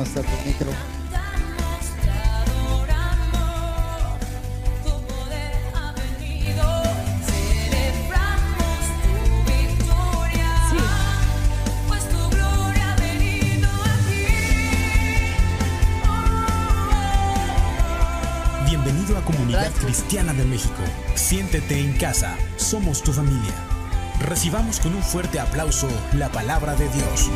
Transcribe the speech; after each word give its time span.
hasta 0.00 0.22
tu 0.22 0.36
micro. 0.46 0.70
Cantamos, 1.10 1.84
te 2.02 2.10
adoramos, 2.10 3.38
tu 4.84 4.92
poder 5.06 5.62
ha 5.74 5.92
venido, 5.92 6.64
celebramos 7.26 8.80
tu 9.02 9.12
victoria, 9.52 10.52
pues 11.88 12.02
tu 12.08 12.20
gloria 12.30 12.92
ha 12.92 12.96
venido 12.96 13.68
aquí. 13.98 14.26
Bienvenido 18.66 19.18
a 19.18 19.20
Comunidad 19.24 19.70
Cristiana 19.72 20.32
de 20.32 20.44
México. 20.44 20.82
Siéntete 21.14 21.78
en 21.78 21.92
casa. 21.98 22.36
Somos 22.56 23.02
tu 23.02 23.12
familia. 23.12 23.54
Recibamos 24.20 24.80
con 24.80 24.94
un 24.94 25.02
fuerte 25.02 25.40
aplauso 25.40 25.88
la 26.12 26.30
palabra 26.30 26.74
de 26.74 26.88
Dios. 26.90 27.30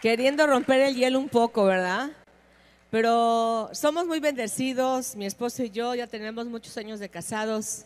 Queriendo 0.00 0.46
romper 0.46 0.80
el 0.80 0.96
hielo 0.96 1.18
un 1.18 1.28
poco, 1.28 1.64
¿verdad? 1.64 2.10
Pero 2.90 3.70
somos 3.72 4.06
muy 4.06 4.18
bendecidos, 4.18 5.14
mi 5.14 5.26
esposo 5.26 5.62
y 5.62 5.70
yo 5.70 5.94
ya 5.94 6.06
tenemos 6.06 6.46
muchos 6.46 6.76
años 6.76 6.98
de 6.98 7.08
casados. 7.08 7.84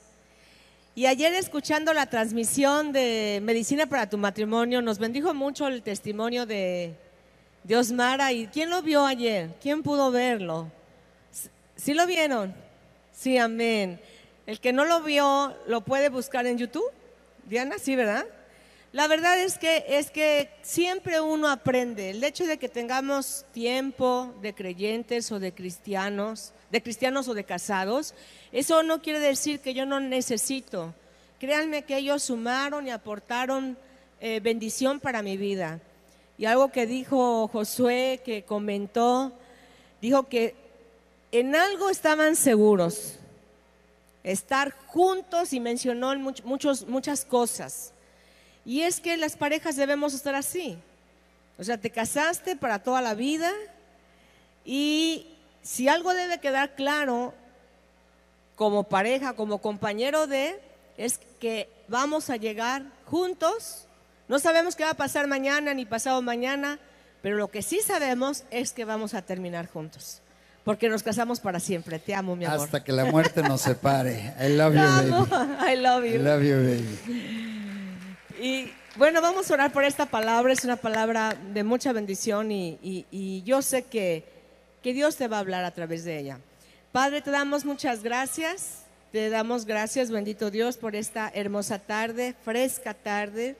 Y 0.94 1.06
ayer 1.06 1.34
escuchando 1.34 1.92
la 1.92 2.06
transmisión 2.06 2.92
de 2.92 3.40
Medicina 3.42 3.86
para 3.86 4.08
tu 4.08 4.16
matrimonio, 4.16 4.80
nos 4.80 4.98
bendijo 4.98 5.34
mucho 5.34 5.66
el 5.66 5.82
testimonio 5.82 6.46
de, 6.46 6.94
de 7.64 7.76
Osmara. 7.76 8.32
¿Y 8.32 8.46
quién 8.46 8.70
lo 8.70 8.80
vio 8.80 9.04
ayer? 9.04 9.50
¿Quién 9.60 9.82
pudo 9.82 10.12
verlo? 10.12 10.70
¿Sí 11.74 11.94
lo 11.94 12.06
vieron? 12.06 12.54
Sí, 13.12 13.36
amén. 13.38 14.00
El 14.46 14.60
que 14.60 14.72
no 14.72 14.84
lo 14.84 15.02
vio, 15.02 15.54
lo 15.66 15.80
puede 15.80 16.10
buscar 16.10 16.46
en 16.46 16.58
YouTube. 16.58 16.90
Diana, 17.46 17.76
sí, 17.78 17.96
¿verdad? 17.96 18.24
La 18.94 19.08
verdad 19.08 19.42
es 19.42 19.58
que, 19.58 19.84
es 19.88 20.12
que 20.12 20.48
siempre 20.62 21.20
uno 21.20 21.48
aprende. 21.48 22.10
El 22.10 22.22
hecho 22.22 22.46
de 22.46 22.58
que 22.58 22.68
tengamos 22.68 23.44
tiempo 23.50 24.32
de 24.40 24.54
creyentes 24.54 25.32
o 25.32 25.40
de 25.40 25.52
cristianos, 25.52 26.52
de 26.70 26.80
cristianos 26.80 27.26
o 27.26 27.34
de 27.34 27.42
casados, 27.42 28.14
eso 28.52 28.84
no 28.84 29.02
quiere 29.02 29.18
decir 29.18 29.58
que 29.58 29.74
yo 29.74 29.84
no 29.84 29.98
necesito. 29.98 30.94
Créanme 31.40 31.82
que 31.82 31.96
ellos 31.96 32.22
sumaron 32.22 32.86
y 32.86 32.92
aportaron 32.92 33.76
eh, 34.20 34.38
bendición 34.38 35.00
para 35.00 35.22
mi 35.22 35.36
vida. 35.36 35.80
Y 36.38 36.44
algo 36.44 36.70
que 36.70 36.86
dijo 36.86 37.48
Josué, 37.48 38.22
que 38.24 38.44
comentó, 38.44 39.32
dijo 40.00 40.28
que 40.28 40.54
en 41.32 41.56
algo 41.56 41.90
estaban 41.90 42.36
seguros, 42.36 43.16
estar 44.22 44.70
juntos 44.86 45.52
y 45.52 45.58
mencionó 45.58 46.14
much, 46.16 46.42
muchos, 46.44 46.86
muchas 46.86 47.24
cosas. 47.24 47.90
Y 48.64 48.82
es 48.82 49.00
que 49.00 49.16
las 49.16 49.36
parejas 49.36 49.76
debemos 49.76 50.14
estar 50.14 50.34
así. 50.34 50.78
O 51.58 51.64
sea, 51.64 51.78
te 51.78 51.90
casaste 51.90 52.56
para 52.56 52.80
toda 52.80 53.00
la 53.00 53.14
vida 53.14 53.50
y 54.64 55.26
si 55.62 55.88
algo 55.88 56.12
debe 56.14 56.38
quedar 56.38 56.74
claro 56.74 57.34
como 58.56 58.84
pareja, 58.84 59.34
como 59.34 59.58
compañero 59.58 60.26
de, 60.26 60.60
es 60.96 61.20
que 61.38 61.68
vamos 61.88 62.30
a 62.30 62.36
llegar 62.36 62.82
juntos. 63.06 63.86
No 64.28 64.38
sabemos 64.38 64.74
qué 64.74 64.84
va 64.84 64.90
a 64.90 64.94
pasar 64.94 65.26
mañana 65.26 65.74
ni 65.74 65.84
pasado 65.84 66.22
mañana, 66.22 66.78
pero 67.22 67.36
lo 67.36 67.48
que 67.48 67.62
sí 67.62 67.80
sabemos 67.80 68.44
es 68.50 68.72
que 68.72 68.84
vamos 68.84 69.14
a 69.14 69.22
terminar 69.22 69.68
juntos. 69.68 70.20
Porque 70.64 70.88
nos 70.88 71.02
casamos 71.02 71.40
para 71.40 71.60
siempre. 71.60 71.98
Te 71.98 72.14
amo, 72.14 72.36
mi 72.36 72.46
amor. 72.46 72.60
Hasta 72.60 72.82
que 72.82 72.92
la 72.92 73.04
muerte 73.04 73.42
nos 73.42 73.60
separe. 73.60 74.32
I 74.40 74.48
love 74.48 74.74
you, 74.74 74.80
baby. 74.80 75.52
I 75.72 75.76
love 75.76 76.04
you. 76.04 76.14
I 76.14 76.18
love 76.18 76.42
you, 76.42 76.56
baby. 76.56 77.73
Y 78.40 78.72
bueno, 78.96 79.22
vamos 79.22 79.48
a 79.50 79.54
orar 79.54 79.72
por 79.72 79.84
esta 79.84 80.06
palabra. 80.06 80.52
Es 80.52 80.64
una 80.64 80.76
palabra 80.76 81.36
de 81.52 81.62
mucha 81.62 81.92
bendición 81.92 82.50
y, 82.50 82.78
y, 82.82 83.42
yo 83.42 83.62
sé 83.62 83.84
que, 83.84 84.24
que 84.82 84.92
Dios 84.92 85.16
te 85.16 85.28
va 85.28 85.36
a 85.36 85.40
hablar 85.40 85.64
a 85.64 85.70
través 85.70 86.04
de 86.04 86.18
ella. 86.18 86.38
Padre, 86.90 87.22
te 87.22 87.30
damos 87.30 87.64
muchas 87.64 88.02
gracias. 88.02 88.80
Te 89.12 89.30
damos 89.30 89.64
gracias, 89.64 90.10
bendito 90.10 90.50
Dios, 90.50 90.76
por 90.76 90.96
esta 90.96 91.30
hermosa 91.32 91.78
tarde, 91.78 92.34
fresca 92.44 92.94
tarde, 92.94 93.54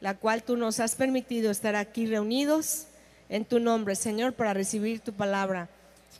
la 0.00 0.14
cual 0.14 0.42
tú 0.42 0.56
nos 0.56 0.80
has 0.80 0.96
permitido 0.96 1.52
estar 1.52 1.76
aquí 1.76 2.06
reunidos 2.06 2.88
en 3.28 3.44
tu 3.44 3.60
nombre, 3.60 3.94
Señor, 3.94 4.32
para 4.32 4.52
recibir 4.52 4.98
tu 4.98 5.12
palabra. 5.12 5.68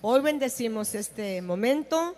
Hoy 0.03 0.20
bendecimos 0.20 0.94
este 0.94 1.42
momento 1.42 2.14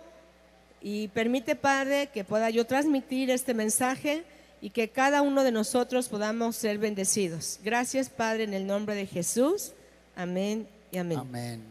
y 0.79 1.07
permite, 1.07 1.55
Padre, 1.55 2.09
que 2.13 2.23
pueda 2.23 2.51
yo 2.51 2.67
transmitir 2.67 3.31
este 3.31 3.55
mensaje 3.55 4.23
y 4.61 4.71
que 4.71 4.89
cada 4.89 5.21
uno 5.21 5.43
de 5.43 5.51
nosotros 5.51 6.09
podamos 6.09 6.55
ser 6.55 6.77
bendecidos. 6.77 7.59
Gracias, 7.63 8.09
Padre, 8.09 8.43
en 8.43 8.53
el 8.53 8.67
nombre 8.67 8.95
de 8.95 9.05
Jesús. 9.05 9.71
Amén 10.15 10.67
y 10.91 10.97
amén. 10.97 11.19
Amén. 11.19 11.63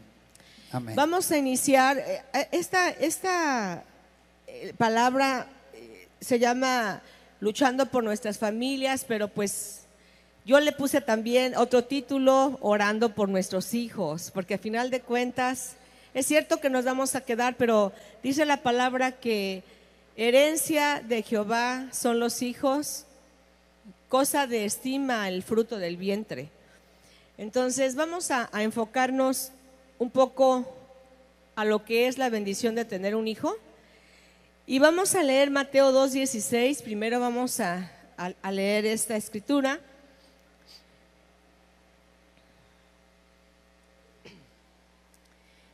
Amén. 0.72 0.96
Vamos 0.96 1.30
a 1.30 1.36
iniciar. 1.36 1.98
eh, 1.98 2.22
eh, 2.32 2.48
Esta, 2.52 2.90
esta 2.90 3.84
eh, 4.46 4.72
palabra 4.76 5.46
se 6.20 6.38
llama 6.38 7.02
luchando 7.40 7.86
por 7.86 8.02
nuestras 8.04 8.38
familias, 8.38 9.04
pero 9.06 9.28
pues 9.28 9.82
yo 10.44 10.60
le 10.60 10.72
puse 10.72 11.00
también 11.00 11.54
otro 11.56 11.84
título, 11.84 12.58
orando 12.60 13.14
por 13.14 13.28
nuestros 13.28 13.74
hijos, 13.74 14.30
porque 14.32 14.54
a 14.54 14.58
final 14.58 14.90
de 14.90 15.00
cuentas 15.00 15.74
es 16.14 16.26
cierto 16.26 16.58
que 16.58 16.70
nos 16.70 16.84
vamos 16.84 17.14
a 17.14 17.20
quedar, 17.20 17.56
pero 17.56 17.92
dice 18.22 18.44
la 18.46 18.62
palabra 18.62 19.12
que 19.12 19.62
herencia 20.18 21.00
de 21.00 21.22
Jehová 21.22 21.86
son 21.92 22.18
los 22.18 22.42
hijos, 22.42 23.04
cosa 24.08 24.48
de 24.48 24.64
estima 24.64 25.28
el 25.28 25.44
fruto 25.44 25.78
del 25.78 25.96
vientre. 25.96 26.50
Entonces 27.38 27.94
vamos 27.94 28.32
a, 28.32 28.50
enfocarnos 28.54 29.52
un 30.00 30.10
poco 30.10 30.74
a 31.54 31.64
lo 31.64 31.84
que 31.84 32.08
es 32.08 32.18
la 32.18 32.30
bendición 32.30 32.74
de 32.74 32.84
tener 32.84 33.14
un 33.14 33.28
hijo. 33.28 33.54
Y 34.66 34.80
vamos 34.80 35.14
a 35.14 35.22
leer 35.22 35.50
Mateo 35.50 35.92
2.16. 35.92 36.82
Primero 36.82 37.20
vamos 37.20 37.60
a 37.60 37.88
leer 38.50 38.86
esta 38.86 39.16
escritura. 39.16 39.78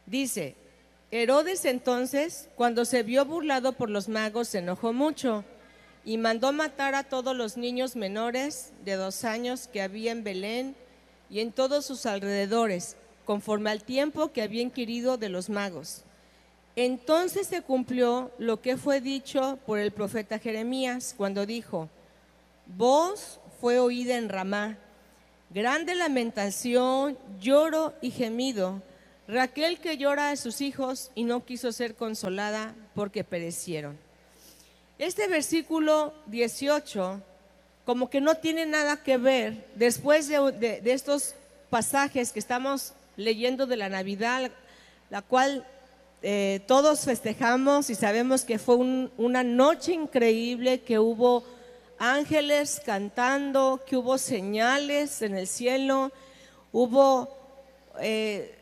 Dice, 0.05 0.55
Herodes 1.17 1.65
entonces, 1.65 2.49
cuando 2.57 2.85
se 2.85 3.05
vio 3.05 3.25
burlado 3.25 3.75
por 3.75 3.89
los 3.89 4.09
magos, 4.09 4.49
se 4.49 4.59
enojó 4.59 4.93
mucho 4.93 5.45
y 6.05 6.19
mandó 6.19 6.53
matar 6.53 6.97
a 6.97 7.05
todos 7.05 7.37
los 7.37 7.57
niños 7.57 7.95
menores 7.95 8.73
de 8.85 8.95
dos 8.95 9.23
años 9.23 9.69
que 9.69 9.81
había 9.81 10.11
en 10.11 10.25
Belén 10.25 10.75
y 11.31 11.39
en 11.39 11.53
todos 11.53 11.87
sus 11.87 12.05
alrededores, 12.07 12.97
conforme 13.25 13.71
al 13.71 13.85
tiempo 13.85 14.33
que 14.33 14.43
había 14.43 14.63
inquirido 14.63 15.17
de 15.17 15.29
los 15.29 15.49
magos. 15.51 16.03
Entonces 16.75 17.47
se 17.47 17.63
cumplió 17.63 18.33
lo 18.39 18.61
que 18.61 18.77
fue 18.77 19.01
dicho 19.01 19.61
por 19.67 19.79
el 19.79 19.93
profeta 19.93 20.41
Jeremías 20.41 21.15
cuando 21.17 21.47
dijo, 21.47 21.89
voz 22.67 23.39
fue 23.61 23.79
oída 23.79 24.17
en 24.17 24.29
Ramá, 24.29 24.79
grande 25.51 25.95
lamentación, 25.95 27.17
lloro 27.39 27.95
y 28.01 28.11
gemido. 28.11 28.83
Raquel 29.27 29.79
que 29.79 29.97
llora 29.97 30.31
a 30.31 30.37
sus 30.37 30.61
hijos 30.61 31.11
y 31.15 31.25
no 31.25 31.45
quiso 31.45 31.73
ser 31.73 31.95
consolada 31.95 32.75
porque 32.95 33.25
perecieron. 33.25 33.99
Este 34.99 35.27
versículo 35.29 36.13
18 36.27 37.21
como 37.85 38.09
que 38.09 38.21
no 38.21 38.37
tiene 38.37 38.65
nada 38.67 39.03
que 39.03 39.17
ver 39.19 39.67
después 39.75 40.29
de, 40.29 40.81
estos 40.85 41.35
pasajes 41.69 42.33
que 42.33 42.39
estamos 42.39 42.93
leyendo 43.17 43.67
de 43.67 43.77
la 43.77 43.89
Navidad, 43.89 44.51
la 45.11 45.21
cual 45.23 45.67
eh, 46.23 46.61
todos 46.67 47.01
festejamos 47.01 47.91
y 47.91 47.95
sabemos 47.95 48.45
que 48.45 48.59
fue 48.59 48.77
un- 48.77 49.11
una 49.19 49.43
noche 49.43 49.93
increíble, 49.93 50.81
que 50.81 50.99
hubo 50.99 51.45
ángeles 51.99 52.81
cantando, 52.85 53.83
que 53.87 53.97
hubo 53.97 54.17
señales 54.17 55.21
en 55.21 55.37
el 55.37 55.47
cielo, 55.47 56.11
hubo 56.73 57.29
eh, 58.01 58.55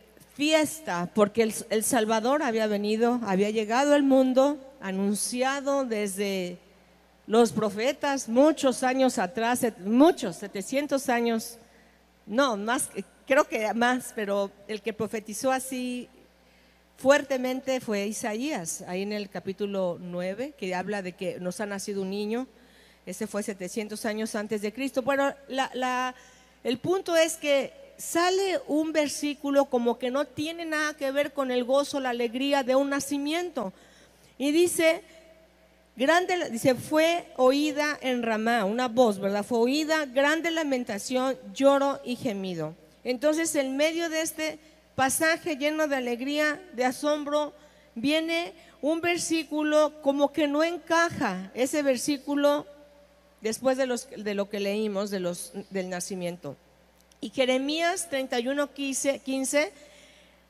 fiesta, 0.43 1.09
porque 1.15 1.53
el, 1.71 1.85
Salvador 1.85 2.43
había 2.43 2.67
venido, 2.67 3.21
había 3.25 3.51
llegado 3.51 3.95
al 3.95 4.03
mundo, 4.03 4.59
anunciado 4.81 5.85
desde 5.85 6.59
los 7.29 7.53
profetas 7.53 8.29
muchos 8.29 8.83
años 8.83 9.21
atrás, 9.21 9.65
muchos, 9.85 10.35
700 10.35 11.09
años, 11.11 11.59
no, 12.27 12.57
más, 12.57 12.91
creo 13.25 13.45
que 13.45 13.73
más, 13.73 14.13
pero 14.17 14.51
el 14.67 14.83
que 14.83 14.93
profetizó 14.93 15.53
así 15.53 16.09
fuertemente 16.97 17.81
fue 17.81 18.09
Isaías, 18.09 18.83
ahí 18.89 19.03
en 19.03 19.13
el 19.13 19.31
capítulo 19.31 19.97
9, 20.01 20.55
que 20.59 20.75
habla 20.75 21.03
de 21.03 21.13
que 21.13 21.39
nos 21.39 21.61
ha 21.61 21.67
nacido 21.67 22.03
un 22.03 22.11
niño, 22.11 22.49
ese 23.07 23.29
fue 23.29 23.45
700 23.45 24.05
años 24.07 24.35
antes 24.35 24.61
de 24.61 24.73
Cristo. 24.73 25.03
Bueno, 25.03 25.33
el 26.65 26.79
punto 26.79 27.15
es 27.15 27.37
que 27.37 27.82
sale 28.03 28.61
un 28.67 28.93
versículo 28.93 29.67
como 29.67 29.97
que 29.97 30.11
no 30.11 30.25
tiene 30.25 30.65
nada 30.65 30.95
que 30.95 31.13
ver 31.13 31.33
con 31.33 31.53
el 31.53 31.63
gozo, 31.63 32.01
la 32.01 32.11
alegría 32.11 32.65
de 32.65 32.75
un 32.75 32.91
nacimiento. 32.91 33.73
Y 34.39 34.51
dice, 34.51 35.03
grande, 35.95 36.51
dice, 36.51 36.75
fue 36.75 37.25
oída 37.37 37.97
en 38.01 38.25
Ramá, 38.25 38.65
una 38.65 38.89
voz, 38.89 39.21
¿verdad? 39.21 39.45
Fue 39.45 39.59
oída, 39.59 40.05
grande 40.07 40.51
lamentación, 40.51 41.39
lloro 41.55 42.01
y 42.05 42.17
gemido. 42.17 42.75
Entonces, 43.05 43.55
en 43.55 43.77
medio 43.77 44.09
de 44.09 44.23
este 44.23 44.59
pasaje 44.97 45.57
lleno 45.57 45.87
de 45.87 45.97
alegría, 45.97 46.61
de 46.75 46.85
asombro, 46.85 47.53
viene 47.95 48.53
un 48.81 49.01
versículo 49.01 50.03
como 50.03 50.33
que 50.33 50.49
no 50.49 50.65
encaja, 50.65 51.53
ese 51.55 51.83
versículo 51.83 52.67
después 53.41 53.77
de, 53.77 53.87
los, 53.87 54.09
de 54.11 54.35
lo 54.35 54.51
que 54.51 54.59
leímos 54.59 55.11
de 55.11 55.21
los, 55.21 55.53
del 55.71 55.89
nacimiento. 55.89 56.57
Y 57.23 57.31
Jeremías 57.31 58.11
31, 58.11 58.75
15, 58.75 59.21
15 59.21 59.73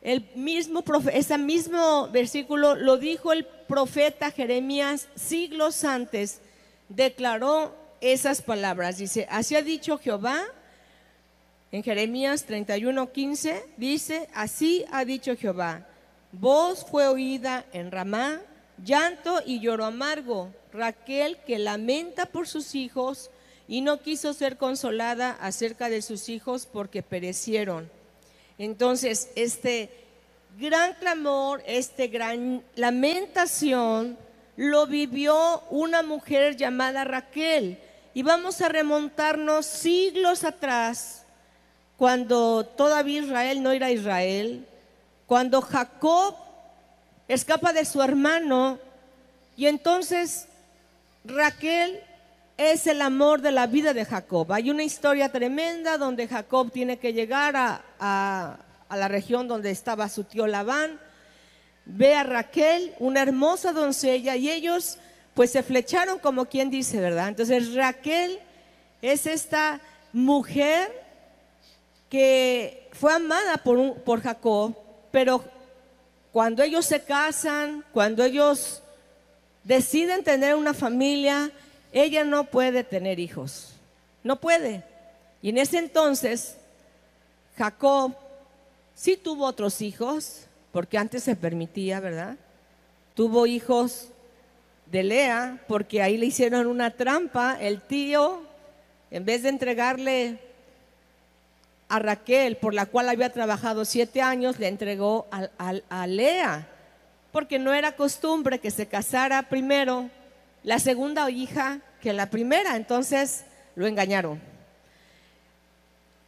el 0.02 0.28
mismo 0.34 0.82
ese 1.12 1.38
mismo 1.38 2.08
versículo 2.08 2.74
lo 2.74 2.96
dijo 2.96 3.32
el 3.32 3.44
profeta 3.44 4.32
Jeremías 4.32 5.08
siglos 5.14 5.84
antes, 5.84 6.40
declaró 6.88 7.72
esas 8.00 8.42
palabras. 8.42 8.98
Dice, 8.98 9.28
así 9.30 9.54
ha 9.54 9.62
dicho 9.62 9.98
Jehová, 9.98 10.42
en 11.70 11.84
Jeremías 11.84 12.44
31, 12.44 13.12
15, 13.12 13.64
dice, 13.76 14.28
así 14.34 14.84
ha 14.90 15.04
dicho 15.04 15.36
Jehová, 15.36 15.86
voz 16.32 16.84
fue 16.84 17.06
oída 17.06 17.64
en 17.72 17.92
Ramá, 17.92 18.40
llanto 18.84 19.40
y 19.46 19.60
lloro 19.60 19.84
amargo, 19.84 20.52
Raquel 20.72 21.38
que 21.46 21.60
lamenta 21.60 22.26
por 22.26 22.48
sus 22.48 22.74
hijos 22.74 23.30
y 23.72 23.80
no 23.80 24.02
quiso 24.02 24.34
ser 24.34 24.58
consolada 24.58 25.30
acerca 25.40 25.88
de 25.88 26.02
sus 26.02 26.28
hijos 26.28 26.68
porque 26.70 27.02
perecieron. 27.02 27.90
Entonces, 28.58 29.30
este 29.34 29.88
gran 30.58 30.92
clamor, 30.92 31.62
este 31.64 32.08
gran 32.08 32.62
lamentación, 32.74 34.18
lo 34.56 34.86
vivió 34.86 35.62
una 35.70 36.02
mujer 36.02 36.58
llamada 36.58 37.04
Raquel. 37.04 37.78
Y 38.12 38.22
vamos 38.22 38.60
a 38.60 38.68
remontarnos 38.68 39.64
siglos 39.64 40.44
atrás, 40.44 41.24
cuando 41.96 42.66
todavía 42.76 43.22
Israel 43.22 43.62
no 43.62 43.70
era 43.70 43.90
Israel, 43.90 44.66
cuando 45.26 45.62
Jacob 45.62 46.34
escapa 47.26 47.72
de 47.72 47.86
su 47.86 48.02
hermano 48.02 48.78
y 49.56 49.64
entonces 49.64 50.46
Raquel 51.24 52.02
es 52.70 52.86
el 52.86 53.02
amor 53.02 53.40
de 53.40 53.52
la 53.52 53.66
vida 53.66 53.92
de 53.92 54.04
Jacob. 54.04 54.52
Hay 54.52 54.70
una 54.70 54.82
historia 54.84 55.30
tremenda 55.30 55.98
donde 55.98 56.28
Jacob 56.28 56.70
tiene 56.70 56.98
que 56.98 57.12
llegar 57.12 57.56
a, 57.56 57.82
a- 57.98 58.58
la 58.96 59.08
región 59.08 59.48
donde 59.48 59.70
estaba 59.70 60.08
su 60.10 60.24
tío 60.24 60.46
Labán, 60.46 61.00
ve 61.86 62.14
a 62.14 62.22
Raquel, 62.24 62.92
una 62.98 63.22
hermosa 63.22 63.72
doncella, 63.72 64.36
y 64.36 64.50
ellos 64.50 64.98
pues 65.34 65.50
se 65.50 65.62
flecharon 65.62 66.18
como 66.18 66.44
quien 66.44 66.68
dice, 66.68 67.00
¿verdad? 67.00 67.28
Entonces 67.28 67.74
Raquel 67.74 68.38
es 69.00 69.26
esta 69.26 69.80
mujer 70.12 70.92
que 72.10 72.88
fue 72.92 73.14
amada 73.14 73.56
por, 73.58 73.78
un- 73.78 73.94
por 74.00 74.20
Jacob, 74.20 74.76
pero 75.10 75.42
cuando 76.32 76.62
ellos 76.62 76.84
se 76.84 77.02
casan, 77.02 77.84
cuando 77.92 78.22
ellos 78.24 78.82
deciden 79.64 80.22
tener 80.24 80.54
una 80.54 80.74
familia, 80.74 81.50
ella 81.92 82.24
no 82.24 82.44
puede 82.44 82.84
tener 82.84 83.18
hijos. 83.18 83.74
No 84.24 84.36
puede. 84.40 84.84
Y 85.42 85.50
en 85.50 85.58
ese 85.58 85.78
entonces, 85.78 86.56
Jacob 87.56 88.12
sí 88.94 89.16
tuvo 89.16 89.46
otros 89.46 89.82
hijos, 89.82 90.46
porque 90.72 90.96
antes 90.98 91.22
se 91.24 91.36
permitía, 91.36 92.00
¿verdad? 92.00 92.36
Tuvo 93.14 93.46
hijos 93.46 94.08
de 94.86 95.02
Lea, 95.02 95.58
porque 95.68 96.00
ahí 96.02 96.16
le 96.16 96.26
hicieron 96.26 96.66
una 96.66 96.90
trampa. 96.90 97.56
El 97.60 97.80
tío, 97.82 98.42
en 99.10 99.24
vez 99.24 99.42
de 99.42 99.48
entregarle 99.50 100.38
a 101.88 101.98
Raquel, 101.98 102.56
por 102.56 102.72
la 102.72 102.86
cual 102.86 103.08
había 103.10 103.30
trabajado 103.32 103.84
siete 103.84 104.22
años, 104.22 104.58
le 104.58 104.68
entregó 104.68 105.26
a, 105.30 105.48
a- 105.90 106.06
Lea, 106.06 106.66
porque 107.32 107.58
no 107.58 107.74
era 107.74 107.96
costumbre 107.96 108.58
que 108.60 108.70
se 108.70 108.86
casara 108.86 109.42
primero 109.42 110.08
la 110.64 110.78
segunda 110.78 111.28
hija 111.30 111.80
que 112.00 112.12
la 112.12 112.26
primera, 112.30 112.76
entonces 112.76 113.44
lo 113.74 113.86
engañaron. 113.86 114.40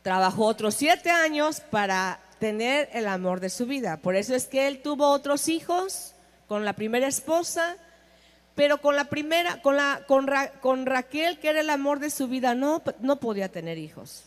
Trabajó 0.03 0.45
otros 0.47 0.75
siete 0.75 1.11
años 1.11 1.61
para 1.61 2.21
tener 2.39 2.89
el 2.93 3.09
amor 3.09 3.41
de 3.41 3.49
su 3.49 3.67
vida. 3.67 3.97
Por 3.97 4.17
eso 4.17 4.35
es 4.35 4.47
que 4.47 4.67
él 4.67 4.83
tuvo 4.83 5.09
otros 5.09 5.49
hijos 5.49 6.13
con 6.47 6.65
la 6.65 6.75
primera 6.75 7.07
esposa, 7.07 7.77
pero 8.55 8.81
con 8.81 8.97
la 8.97 9.07
primera, 9.07 9.63
con, 9.63 9.77
la, 9.77 10.03
con, 10.07 10.27
Ra- 10.27 10.51
con 10.61 10.85
Raquel, 10.87 11.39
que 11.39 11.49
era 11.49 11.61
el 11.61 11.71
amor 11.71 12.01
de 12.01 12.11
su 12.11 12.29
vida, 12.29 12.55
no 12.55 12.81
podía 13.21 13.49
tener 13.49 13.79
hijos. 13.79 14.25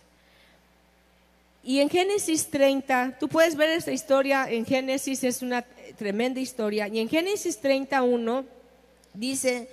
Y 1.64 1.82
en 1.82 1.90
Génesis 1.90 2.50
30, 2.50 3.18
tú 3.20 3.28
puedes 3.28 3.56
ver 3.56 3.70
esta 3.70 3.92
historia 3.92 4.50
en 4.50 4.66
Génesis, 4.66 5.24
es 5.24 5.42
una 5.42 5.64
tremenda 5.98 6.40
historia. 6.40 6.88
Y 6.88 7.00
en 7.00 7.10
Génesis 7.10 7.60
31 7.60 8.46
dice, 9.14 9.70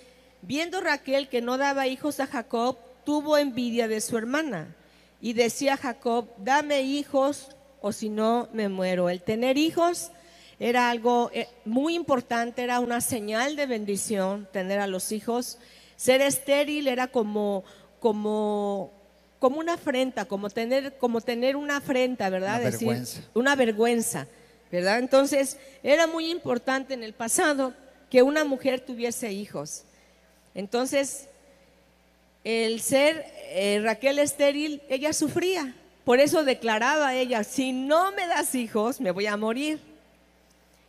viendo 0.46 0.81
Raquel 0.81 1.29
que 1.29 1.41
no 1.41 1.58
daba 1.58 1.87
hijos 1.87 2.20
a 2.20 2.26
Jacob, 2.26 2.76
tuvo 3.05 3.37
envidia 3.38 3.88
de 3.88 4.00
su 4.00 4.17
hermana. 4.17 4.75
Y 5.20 5.32
decía 5.32 5.76
Jacob, 5.76 6.29
dame 6.38 6.82
hijos 6.82 7.49
o 7.81 7.93
si 7.93 8.08
no 8.08 8.49
me 8.52 8.69
muero. 8.69 9.08
El 9.08 9.23
tener 9.23 9.56
hijos 9.58 10.11
era 10.58 10.91
algo 10.91 11.31
eh, 11.32 11.49
muy 11.64 11.94
importante, 11.94 12.62
era 12.62 12.81
una 12.81 13.00
señal 13.00 13.56
de 13.56 13.67
bendición 13.67 14.49
tener 14.52 14.81
a 14.81 14.87
los 14.87 15.12
hijos. 15.12 15.58
Ser 15.96 16.20
estéril 16.20 16.88
era 16.88 17.08
como, 17.08 17.64
como, 18.00 18.93
como 19.38 19.61
una 19.61 19.75
afrenta, 19.75 20.26
como 20.26 20.50
tener, 20.50 20.96
como 20.99 21.20
tener 21.20 21.56
una 21.56 21.79
afrenta, 21.79 22.29
¿verdad? 22.31 22.61
Una 22.61 22.70
vergüenza. 22.70 23.20
una 23.35 23.56
vergüenza, 23.56 24.26
¿verdad? 24.70 24.99
Entonces, 24.99 25.58
era 25.82 26.06
muy 26.06 26.31
importante 26.31 26.94
en 26.94 27.02
el 27.02 27.14
pasado 27.14 27.73
que 28.11 28.23
una 28.23 28.44
mujer 28.44 28.81
tuviese 28.81 29.32
hijos. 29.32 29.85
Entonces, 30.54 31.28
el 32.44 32.80
ser 32.80 33.24
eh, 33.48 33.80
Raquel 33.82 34.18
estéril, 34.18 34.82
ella 34.88 35.12
sufría. 35.12 35.74
Por 36.04 36.20
eso 36.20 36.44
declaraba 36.44 37.14
ella, 37.14 37.44
si 37.44 37.72
no 37.72 38.12
me 38.12 38.26
das 38.26 38.54
hijos, 38.54 39.00
me 39.00 39.10
voy 39.10 39.26
a 39.26 39.36
morir. 39.36 39.80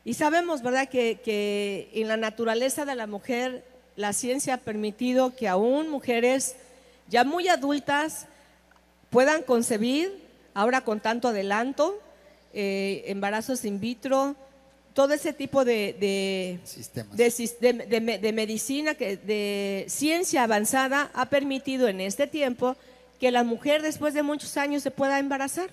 Y 0.03 0.13
sabemos, 0.13 0.61
¿verdad?, 0.61 0.89
que, 0.89 1.19
que 1.23 1.89
en 1.93 2.07
la 2.07 2.17
naturaleza 2.17 2.85
de 2.85 2.95
la 2.95 3.07
mujer, 3.07 3.63
la 3.95 4.13
ciencia 4.13 4.55
ha 4.55 4.57
permitido 4.57 5.35
que 5.35 5.47
aún 5.47 5.89
mujeres 5.89 6.55
ya 7.07 7.23
muy 7.23 7.47
adultas 7.47 8.27
puedan 9.09 9.43
concebir, 9.43 10.21
ahora 10.53 10.81
con 10.81 10.99
tanto 10.99 11.29
adelanto, 11.29 11.99
eh, 12.53 13.03
embarazos 13.07 13.65
in 13.65 13.79
vitro, 13.79 14.35
todo 14.95 15.13
ese 15.13 15.33
tipo 15.33 15.63
de, 15.65 15.93
de- 15.99 16.59
Sistemas. 16.63 17.15
de, 17.15 17.29
de- 17.29 17.85
de 17.85 18.01
me- 18.01 18.17
de 18.17 18.31
medicina, 18.33 18.95
que, 18.95 19.17
de 19.17 19.85
ciencia 19.87 20.41
avanzada, 20.43 21.11
ha 21.13 21.27
permitido 21.27 21.87
en 21.87 22.01
este 22.01 22.25
tiempo 22.25 22.75
que 23.19 23.29
la 23.29 23.43
mujer 23.43 23.83
después 23.83 24.13
de 24.15 24.23
muchos 24.23 24.57
años 24.57 24.81
se 24.81 24.89
pueda 24.91 25.19
embarazar. 25.19 25.69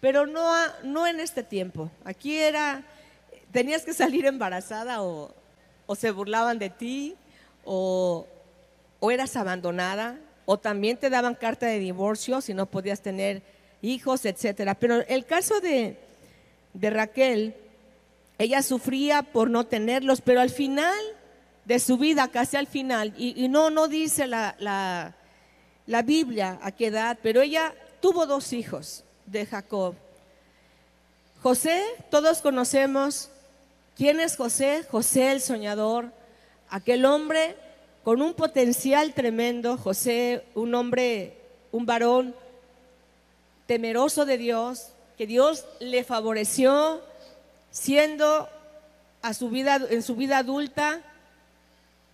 Pero 0.00 0.26
no, 0.26 0.50
no 0.84 1.06
en 1.06 1.18
este 1.20 1.42
tiempo. 1.42 1.90
Aquí 2.04 2.36
era, 2.38 2.82
tenías 3.52 3.82
que 3.84 3.92
salir 3.92 4.24
embarazada 4.26 5.02
o, 5.02 5.34
o 5.86 5.94
se 5.96 6.10
burlaban 6.12 6.58
de 6.58 6.70
ti 6.70 7.14
o, 7.64 8.26
o 9.00 9.10
eras 9.10 9.34
abandonada 9.36 10.16
o 10.46 10.58
también 10.58 10.96
te 10.96 11.10
daban 11.10 11.34
carta 11.34 11.66
de 11.66 11.78
divorcio 11.78 12.40
si 12.40 12.54
no 12.54 12.66
podías 12.66 13.00
tener 13.00 13.42
hijos, 13.82 14.24
etcétera. 14.26 14.74
Pero 14.74 15.00
el 15.08 15.24
caso 15.26 15.60
de, 15.60 15.96
de 16.74 16.90
Raquel, 16.90 17.54
ella 18.38 18.62
sufría 18.62 19.22
por 19.22 19.50
no 19.50 19.64
tenerlos, 19.66 20.20
pero 20.20 20.40
al 20.40 20.50
final 20.50 20.94
de 21.64 21.78
su 21.78 21.96
vida, 21.96 22.28
casi 22.28 22.56
al 22.56 22.66
final, 22.66 23.14
y, 23.16 23.48
no, 23.48 23.70
no 23.70 23.88
dice 23.88 24.26
la, 24.26 24.54
la- 24.58 25.16
la 25.86 26.02
Biblia 26.02 26.58
a 26.62 26.72
qué 26.72 26.86
edad, 26.86 27.18
pero 27.22 27.42
ella 27.42 27.74
tuvo 28.00 28.26
dos 28.26 28.52
hijos 28.52 29.04
de 29.26 29.44
Jacob. 29.46 29.94
José, 31.42 31.82
todos 32.10 32.40
conocemos 32.40 33.30
quién 33.96 34.18
es 34.20 34.36
José, 34.36 34.84
José 34.90 35.32
el 35.32 35.40
soñador, 35.40 36.10
aquel 36.70 37.04
hombre 37.04 37.54
con 38.02 38.22
un 38.22 38.34
potencial 38.34 39.12
tremendo, 39.14 39.76
José, 39.76 40.44
un 40.54 40.74
hombre, 40.74 41.38
un 41.70 41.86
varón 41.86 42.34
temeroso 43.66 44.24
de 44.26 44.38
Dios, 44.38 44.88
que 45.16 45.26
Dios 45.26 45.64
le 45.80 46.02
favoreció 46.04 47.00
siendo 47.74 48.48
a 49.20 49.34
su 49.34 49.50
vida, 49.50 49.80
en 49.90 50.02
su 50.02 50.14
vida 50.14 50.38
adulta 50.38 51.00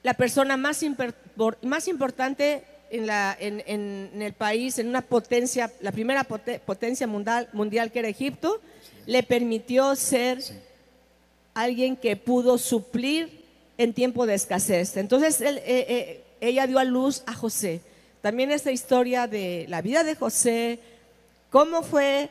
la 0.03 0.15
persona 0.15 0.57
más, 0.57 0.83
importante 0.83 2.65
en, 2.91 3.07
la- 3.07 3.37
en- 3.39 3.63
en- 3.67 4.11
en 4.15 4.23
el 4.23 4.33
país, 4.33 4.79
en 4.79 4.89
una 4.89 5.03
potencia, 5.03 5.71
la 5.83 5.93
primera 5.93 6.25
pote- 6.25 6.61
potencia 6.61 7.07
mundial, 7.07 7.51
mundial 7.53 7.93
que 7.93 7.99
era 7.99 8.09
Egipto, 8.09 8.63
le 9.05 9.23
permitió 9.23 9.95
ser 9.97 10.39
alguien 11.53 11.95
que 11.95 12.17
pudo 12.17 12.57
suplir 12.57 13.45
en 13.77 13.93
tiempo 13.93 14.25
de 14.25 14.35
escasez. 14.35 14.97
Entonces 14.97 15.43
él, 15.43 15.59
eh, 15.59 15.85
eh, 15.89 16.25
ella 16.41 16.67
dio 16.67 16.79
a 16.79 16.85
luz 16.85 17.23
a 17.27 17.35
José. 17.35 17.83
También 18.23 18.51
esta 18.51 18.71
historia 18.73 19.27
de 19.27 19.67
la 19.69 19.83
vida 19.83 20.05
de 20.05 20.15
José, 20.15 20.79
cómo 21.51 21.83
fue 21.83 22.31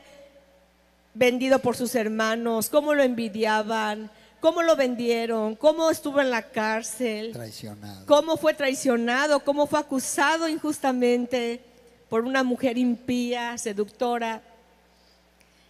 vendido 1.14 1.58
por 1.58 1.76
sus 1.76 1.94
hermanos, 1.94 2.68
cómo 2.68 2.94
lo 2.94 3.02
envidiaban, 3.02 4.10
cómo 4.40 4.62
lo 4.62 4.76
vendieron, 4.76 5.54
cómo 5.54 5.90
estuvo 5.90 6.20
en 6.20 6.30
la 6.30 6.42
cárcel, 6.42 7.32
Traicionado. 7.32 8.06
cómo 8.06 8.36
fue 8.36 8.54
traicionado, 8.54 9.40
cómo 9.40 9.66
fue 9.66 9.80
acusado 9.80 10.48
injustamente 10.48 11.60
por 12.08 12.24
una 12.24 12.42
mujer 12.42 12.78
impía, 12.78 13.56
seductora. 13.58 14.42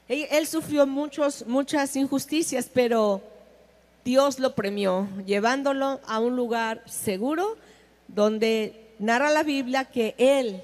Él, 0.09 0.26
él 0.30 0.47
sufrió 0.47 0.87
muchos, 0.87 1.47
muchas 1.47 1.94
injusticias, 1.97 2.70
pero 2.73 3.23
Dios 4.04 4.38
lo 4.38 4.54
premió, 4.54 5.09
llevándolo 5.26 6.00
a 6.06 6.20
un 6.20 6.37
lugar 6.37 6.82
seguro 6.87 7.56
donde 8.09 8.94
narra 8.99 9.30
la 9.30 9.42
Biblia 9.42 9.85
que 9.85 10.14
él 10.18 10.62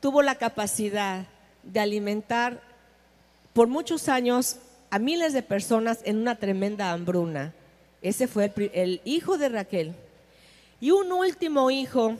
tuvo 0.00 0.22
la 0.22 0.36
capacidad 0.36 1.26
de 1.62 1.80
alimentar 1.80 2.67
por 3.58 3.66
muchos 3.66 4.08
años 4.08 4.54
a 4.88 5.00
miles 5.00 5.32
de 5.32 5.42
personas 5.42 5.98
en 6.04 6.18
una 6.18 6.36
tremenda 6.36 6.92
hambruna. 6.92 7.52
Ese 8.02 8.28
fue 8.28 8.52
el, 8.72 9.00
hijo 9.04 9.36
de 9.36 9.48
Raquel. 9.48 9.96
Y 10.80 10.92
un 10.92 11.10
último 11.10 11.68
hijo 11.68 12.14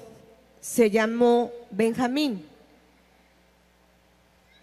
se 0.61 0.90
llamó 0.90 1.52
Benjamín. 1.71 2.45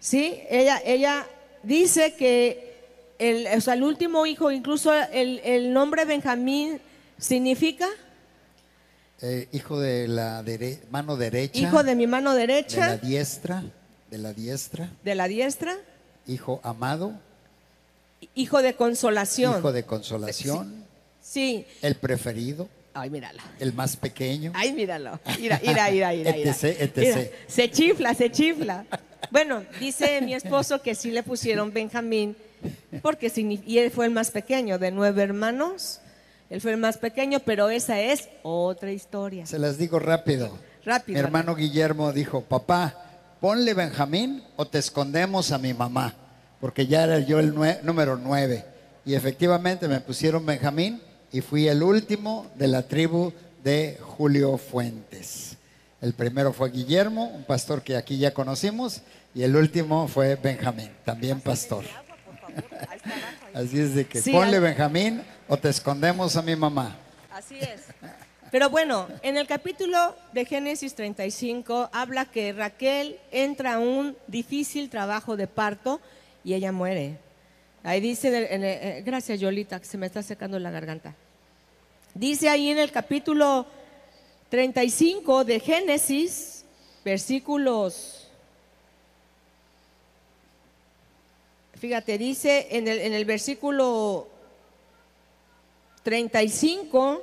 Sí, 0.00 0.38
ella, 0.50 0.82
ella 0.84 1.26
dice 1.62 2.12
que 2.14 2.74
el, 3.18 3.46
o 3.56 3.60
sea, 3.62 3.72
el 3.72 3.82
último 3.82 4.26
hijo, 4.26 4.50
incluso 4.50 4.92
el, 4.92 5.40
el 5.44 5.72
nombre 5.72 6.04
Benjamín 6.04 6.78
significa 7.16 7.88
Eh, 9.22 9.48
hijo 9.52 9.80
de 9.80 10.08
la 10.08 10.42
dere- 10.44 10.80
mano 10.90 11.16
derecha. 11.16 11.58
hijo 11.58 11.82
de 11.82 11.94
mi 11.94 12.06
mano 12.06 12.34
de 12.34 12.46
la 12.46 12.52
derecha, 12.52 12.96
diestra. 12.98 13.62
De 14.10 14.18
la 14.18 14.34
diestra. 14.34 14.90
de 15.02 15.14
la 15.14 15.26
diestra, 15.26 15.74
Hijo 16.26 16.60
amado. 16.62 17.12
hijo 18.34 18.62
de 18.62 18.74
consolación. 18.74 19.58
Hijo 19.58 19.72
de 19.72 19.84
consolación. 19.84 20.84
Sí. 21.20 21.66
El 21.82 21.96
preferido. 21.96 22.68
Ay, 22.94 23.10
mírala. 23.10 23.42
El 23.58 23.74
más 23.74 23.96
pequeño. 23.96 24.52
Ay, 24.54 24.72
míralo. 24.72 25.20
Mira, 25.38 25.60
mira, 25.62 25.90
mira, 25.90 26.12
mira. 26.12 26.32
mira. 26.32 26.50
Etc, 26.50 26.64
etc. 26.80 26.96
Mira, 26.96 27.20
se 27.46 27.70
chifla, 27.70 28.14
se 28.14 28.30
chifla. 28.30 28.86
Bueno, 29.30 29.64
dice 29.80 30.20
mi 30.22 30.34
esposo 30.34 30.80
que 30.80 30.94
sí 30.94 31.10
le 31.10 31.22
pusieron 31.22 31.72
Benjamín, 31.72 32.36
porque 33.02 33.30
y 33.36 33.78
él 33.78 33.90
fue 33.90 34.06
el 34.06 34.12
más 34.12 34.30
pequeño 34.30 34.78
de 34.78 34.90
nueve 34.90 35.22
hermanos. 35.22 36.00
Él 36.48 36.60
fue 36.60 36.72
el 36.72 36.76
más 36.76 36.96
pequeño, 36.96 37.40
pero 37.40 37.68
esa 37.70 38.00
es 38.00 38.28
otra 38.42 38.92
historia. 38.92 39.46
Se 39.46 39.58
las 39.58 39.78
digo 39.78 39.98
rápido. 39.98 40.56
Rápido. 40.84 41.18
Mi 41.18 41.24
hermano 41.24 41.56
Guillermo 41.56 42.12
dijo, 42.12 42.42
papá, 42.42 43.05
ponle 43.40 43.74
Benjamín 43.74 44.42
o 44.56 44.66
te 44.66 44.78
escondemos 44.78 45.52
a 45.52 45.58
mi 45.58 45.74
mamá, 45.74 46.14
porque 46.60 46.86
ya 46.86 47.04
era 47.04 47.18
yo 47.20 47.38
el 47.38 47.54
nue- 47.54 47.80
número 47.82 48.16
nueve. 48.16 48.64
Y 49.04 49.14
efectivamente 49.14 49.86
me 49.88 50.00
pusieron 50.00 50.44
Benjamín 50.44 51.00
y 51.32 51.40
fui 51.40 51.68
el 51.68 51.82
último 51.82 52.46
de 52.56 52.68
la 52.68 52.82
tribu 52.82 53.32
de 53.62 53.98
Julio 54.00 54.56
Fuentes. 54.58 55.56
El 56.00 56.12
primero 56.12 56.52
fue 56.52 56.70
Guillermo, 56.70 57.24
un 57.34 57.44
pastor 57.44 57.82
que 57.82 57.96
aquí 57.96 58.18
ya 58.18 58.32
conocimos, 58.34 59.02
y 59.34 59.42
el 59.42 59.54
último 59.56 60.08
fue 60.08 60.36
Benjamín, 60.36 60.90
también 61.04 61.40
pastor. 61.40 61.84
Así 63.54 63.80
es 63.80 63.94
de 63.94 64.06
que 64.06 64.20
Sí, 64.22 64.32
ponle 64.32 64.58
Benjamín 64.60 65.22
o 65.48 65.56
te 65.56 65.68
escondemos 65.68 66.36
a 66.36 66.42
mi 66.42 66.56
mamá. 66.56 66.96
Así 67.32 67.56
es. 67.58 67.82
Pero 68.50 68.70
bueno, 68.70 69.08
en 69.22 69.36
el 69.36 69.46
capítulo 69.46 70.14
de 70.32 70.44
Génesis 70.44 70.94
35 70.94 71.90
habla 71.92 72.26
que 72.26 72.52
Raquel 72.52 73.18
entra 73.32 73.74
a 73.74 73.78
un 73.80 74.16
difícil 74.28 74.88
trabajo 74.88 75.36
de 75.36 75.48
parto 75.48 76.00
y 76.44 76.54
ella 76.54 76.70
muere. 76.70 77.18
Ahí 77.82 78.00
dice, 78.00 78.30
eh, 78.50 79.02
gracias 79.04 79.40
Yolita, 79.40 79.80
que 79.80 79.86
se 79.86 79.98
me 79.98 80.06
está 80.06 80.22
secando 80.22 80.58
la 80.58 80.70
garganta. 80.70 81.14
Dice 82.14 82.48
ahí 82.48 82.70
en 82.70 82.78
el 82.78 82.92
capítulo 82.92 83.66
35 84.48 85.44
de 85.44 85.60
Génesis, 85.60 86.64
versículos, 87.04 88.28
fíjate, 91.74 92.16
dice 92.16 92.68
en 92.70 92.86
el, 92.86 93.00
en 93.00 93.12
el 93.12 93.24
versículo 93.24 94.28
35, 96.04 97.22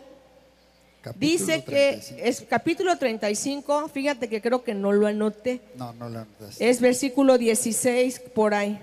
Capítulo 1.03 1.31
Dice 1.31 1.63
que 1.65 1.99
35. 1.99 2.21
es 2.23 2.41
capítulo 2.49 2.97
35, 2.97 3.89
fíjate 3.89 4.29
que 4.29 4.41
creo 4.41 4.63
que 4.63 4.73
no 4.73 4.93
lo 4.93 5.05
anoté, 5.05 5.59
No, 5.75 5.91
no 5.93 6.07
lo 6.07 6.19
anotaste. 6.19 6.69
es 6.69 6.79
versículo 6.79 7.37
16 7.37 8.21
por 8.33 8.53
ahí. 8.53 8.79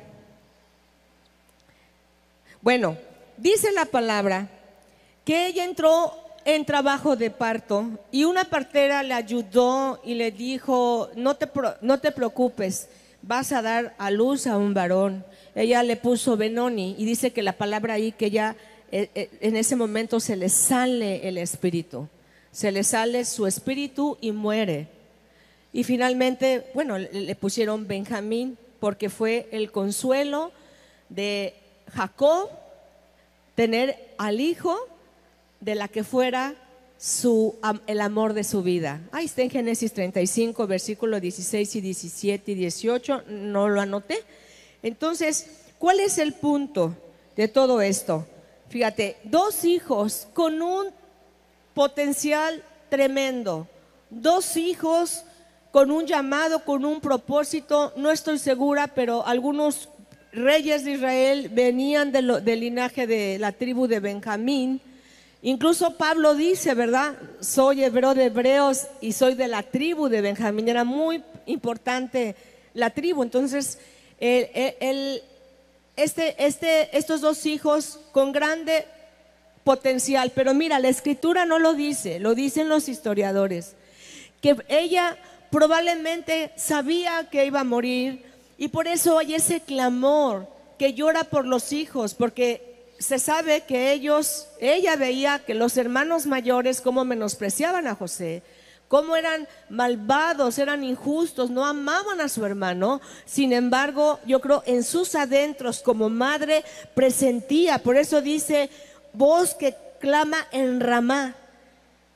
Bueno, 2.61 2.99
dice 3.39 3.73
la 3.73 3.87
palabra 3.87 4.49
que 5.25 5.47
ella 5.47 5.65
entró 5.65 6.13
en 6.45 6.67
trabajo 6.67 7.17
de 7.17 7.31
parto 7.31 7.87
y 8.11 8.25
una 8.25 8.45
partera 8.45 9.03
le 9.03 9.15
ayudó 9.15 10.01
y 10.05 10.13
le 10.15 10.31
dijo, 10.31 11.09
no 11.17 11.37
te, 11.37 11.49
no 11.81 12.01
te 12.01 12.13
preocupes, 12.13 12.89
vas 13.23 13.51
a 13.53 13.63
dar 13.63 13.95
a 13.97 14.11
luz 14.11 14.47
a 14.47 14.59
un 14.59 14.75
varón. 14.75 15.25
Ella 15.55 15.83
le 15.83 15.97
puso 15.97 16.37
Benoni 16.37 16.95
y 16.99 17.05
dice 17.07 17.33
que 17.33 17.43
la 17.43 17.53
palabra 17.55 17.95
ahí 17.95 18.13
que 18.13 18.27
ella 18.27 18.57
en 18.91 19.57
ese 19.57 19.77
momento 19.77 20.21
se 20.21 20.37
le 20.37 20.49
sale 20.49 21.29
el 21.29 21.39
espíritu, 21.39 22.09
se 22.51 22.73
le 22.73 22.83
sale 22.85 23.25
su 23.25 23.47
espíritu 23.47 24.19
y 24.21 24.33
muere. 24.33 24.89
Y 25.73 25.85
finalmente, 25.85 26.67
bueno, 26.75 26.99
le, 26.99 27.35
pusieron 27.37 27.87
Benjamín 27.87 28.59
porque 28.81 29.09
fue 29.09 29.49
el 29.53 29.71
consuelo 29.71 30.53
de 31.09 31.55
Jacob 31.95 32.51
tener 33.55 34.15
al 34.19 34.41
hijo 34.41 34.77
de 35.61 35.75
la 35.75 35.89
que 35.89 36.03
fuera 36.03 36.55
el 37.87 38.01
amor 38.01 38.33
de 38.35 38.45
su 38.45 38.63
vida. 38.63 39.01
Ahí 39.13 39.27
está 39.27 39.43
en 39.43 39.51
Génesis 39.51 39.93
35, 39.93 40.67
versículos 40.67 41.21
16 41.21 41.77
y 41.77 41.81
17 41.81 42.53
y 42.53 42.55
18, 42.55 43.23
no 43.29 43.69
lo 43.69 43.81
anoté. 43.81 44.19
Entonces, 44.83 45.47
¿cuál 45.79 46.01
es 46.01 46.19
el 46.19 46.35
punto 46.35 46.97
de 47.37 47.49
todo 47.49 47.81
esto? 47.81 48.27
Fíjate, 48.71 49.17
dos 49.25 49.65
hijos 49.65 50.29
con 50.33 50.63
un 50.63 50.87
potencial 51.75 52.63
tremendo, 52.89 53.67
dos 54.11 54.57
hijos 54.57 55.25
con 55.73 55.91
un 55.91 56.07
llamado, 56.07 56.65
con 56.65 56.85
un 56.85 57.01
propósito, 57.01 57.93
no 57.97 58.13
estoy 58.13 58.39
segura, 58.39 58.87
pero 58.87 59.27
algunos 59.27 59.89
reyes 60.33 60.85
de 60.85 60.93
Israel 60.93 61.49
venían 61.53 62.13
del 62.13 62.45
linaje 62.45 63.09
de 63.09 63.41
la 63.41 63.51
tribu 63.51 63.89
de 63.89 63.99
Benjamín. 63.99 64.81
Incluso 65.43 65.97
Pablo 65.97 66.35
dice, 66.35 66.75
¿verdad? 66.75 67.15
Soy 67.41 67.83
hebreo 67.83 68.15
de 68.15 68.27
hebreos 68.27 68.87
y 69.01 69.13
soy 69.13 69.35
de 69.35 69.49
la 69.49 69.65
tribu 69.65 70.09
de 70.09 70.21
Benjamín. 70.21 70.69
Era 70.69 70.85
muy 70.85 71.25
importante 71.47 72.37
la 72.75 72.91
tribu. 72.91 73.25
Entonces, 73.25 73.81
el- 74.21 74.77
el- 74.81 75.23
este, 76.03 76.47
este, 76.47 76.97
estos 76.97 77.21
dos 77.21 77.47
hijos 77.47 78.01
con 78.13 78.33
grande 78.33 78.87
potencial, 79.65 80.33
pero 80.35 80.55
mira, 80.55 80.79
la 80.79 80.89
escritura 80.89 81.45
no 81.45 81.59
lo 81.59 81.75
dice, 81.75 82.19
lo 82.19 82.35
dicen 82.35 82.69
los 82.69 82.89
historiadores, 82.89 83.77
que 84.41 84.57
ella 84.69 85.17
probablemente 85.51 86.53
sabía 86.57 87.29
que 87.31 87.45
iba 87.45 87.61
a 87.61 87.65
morir 87.65 88.25
y 88.57 88.69
por 88.69 88.87
eso 88.89 89.19
hay 89.19 89.35
ese 89.35 89.61
clamor 89.61 90.49
que 90.79 90.95
llora 90.95 91.25
por 91.25 91.47
los 91.47 91.73
hijos, 91.73 92.15
porque 92.15 92.71
se 92.99 93.19
sabe 93.19 93.63
que 93.63 93.93
ellos, 93.93 94.49
ella 94.61 94.97
veía 94.97 95.39
que 95.39 95.55
los 95.55 95.77
hermanos 95.77 96.27
mayores 96.27 96.81
como 96.81 97.05
menospreciaban 97.05 97.87
a 97.87 97.95
José, 97.95 98.43
cómo 98.91 99.15
eran 99.15 99.47
malvados, 99.69 100.59
eran 100.59 100.83
injustos, 100.83 101.49
no 101.49 101.65
amaban 101.65 102.21
a 102.21 102.29
su 102.29 102.45
hermano. 102.45 103.01
Sin 103.25 103.53
embargo, 103.53 104.19
yo 104.27 104.41
creo 104.41 104.65
en 104.67 104.83
sus 104.83 105.15
adentros 105.15 105.79
como 105.79 106.11
madre 106.11 106.65
presentía, 106.93 107.79
por 107.79 107.97
eso 107.97 108.21
dice, 108.21 108.69
voz 109.13 109.55
que 109.55 109.77
clama 110.01 110.39
en 110.51 110.81
Ramá. 110.81 111.37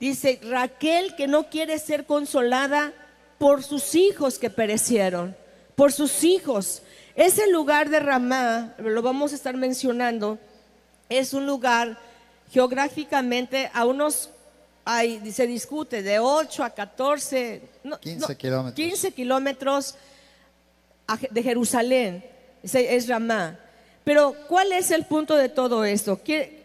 Dice 0.01 0.41
Raquel 0.43 1.15
que 1.15 1.29
no 1.29 1.49
quiere 1.49 1.79
ser 1.79 2.07
consolada 2.07 2.93
por 3.39 3.63
sus 3.63 3.95
hijos 3.95 4.41
que 4.41 4.51
perecieron, 4.51 5.37
por 5.77 5.93
sus 5.93 6.25
hijos. 6.25 6.83
Ese 7.15 7.49
lugar 7.53 7.89
de 7.89 8.01
Ramá, 8.01 8.75
lo 8.79 9.01
vamos 9.01 9.31
a 9.31 9.37
estar 9.37 9.57
mencionando, 9.57 10.41
es 11.09 11.35
un 11.35 11.47
lugar 11.47 11.99
geográficamente 12.51 13.71
a 13.73 13.85
unos, 13.85 14.31
hay, 14.85 15.33
se 15.33 15.47
discute, 15.47 16.03
de 16.03 16.19
8 16.19 16.65
a 16.65 16.71
14, 16.71 17.63
no, 17.85 17.99
15 17.99 18.21
no, 18.21 18.39
kilómetros. 18.39 18.75
15 18.75 19.13
kilómetros 19.13 19.95
de 21.31 21.43
Jerusalén, 21.43 22.25
es, 22.63 23.09
Ramá. 23.09 23.59
Pero 24.05 24.35
¿cuál 24.49 24.73
es 24.73 24.91
el 24.91 25.05
punto 25.05 25.37
de 25.37 25.49
todo 25.49 25.85
esto? 25.85 26.21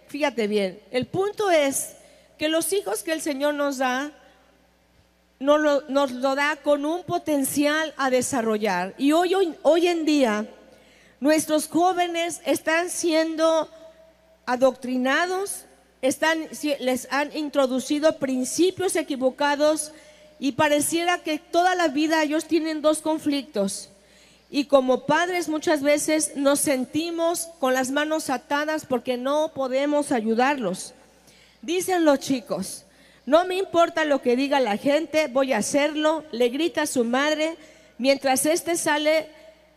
Fíjate 0.08 0.48
bien, 0.48 0.82
el 0.92 1.06
punto 1.08 1.50
es 1.50 1.96
que 2.38 2.50
los 2.50 2.74
hijos 2.74 3.04
que 3.04 3.14
el 3.14 3.22
Señor 3.22 3.54
nos 3.54 3.78
da, 3.78 4.12
nos 5.40 5.60
lo, 5.60 5.82
nos 5.90 6.12
lo 6.12 6.36
da 6.36 6.58
con 6.58 6.86
un 6.86 7.04
potencial 7.04 7.94
a 7.98 8.10
desarrollar. 8.10 8.94
Y 8.98 9.12
hoy, 9.14 9.34
hoy, 9.36 9.56
hoy 9.62 9.88
en 9.88 10.06
día, 10.06 10.46
nuestros 11.20 11.68
jóvenes 11.68 12.42
están 12.46 12.90
siendo 12.90 13.70
adoctrinados, 14.46 15.66
están, 16.02 16.48
les 16.80 17.08
han 17.12 17.36
introducido 17.36 18.18
principios 18.18 18.96
equivocados 18.96 19.92
y 20.40 20.54
pareciera 20.54 21.20
que 21.20 21.40
toda 21.40 21.76
la 21.76 21.90
vida 21.90 22.24
ellos 22.24 22.46
tienen 22.46 22.82
dos 22.82 23.00
conflictos. 23.00 23.90
Y 24.50 24.66
como 24.66 25.06
padres 25.06 25.48
muchas 25.48 25.84
veces 25.84 26.36
nos 26.36 26.60
sentimos 26.60 27.50
con 27.60 27.74
las 27.74 27.92
manos 27.92 28.30
atadas 28.30 28.86
porque 28.86 29.18
no 29.18 29.52
podemos 29.54 30.12
ayudarlos. 30.12 30.94
Dicen 31.62 32.06
los 32.06 32.20
chicos, 32.20 32.86
no 33.26 33.46
me 33.46 33.58
importa 33.58 34.06
lo 34.06 34.22
que 34.22 34.36
diga 34.36 34.60
la 34.60 34.78
gente, 34.78 35.28
voy 35.28 35.54
a 35.54 35.58
hacerlo, 35.58 36.24
le 36.32 36.50
grita 36.50 36.84
a 36.84 36.88
su 36.88 37.04
madre, 37.04 37.58
mientras 37.98 38.46
este 38.46 38.76
sale 38.76 39.28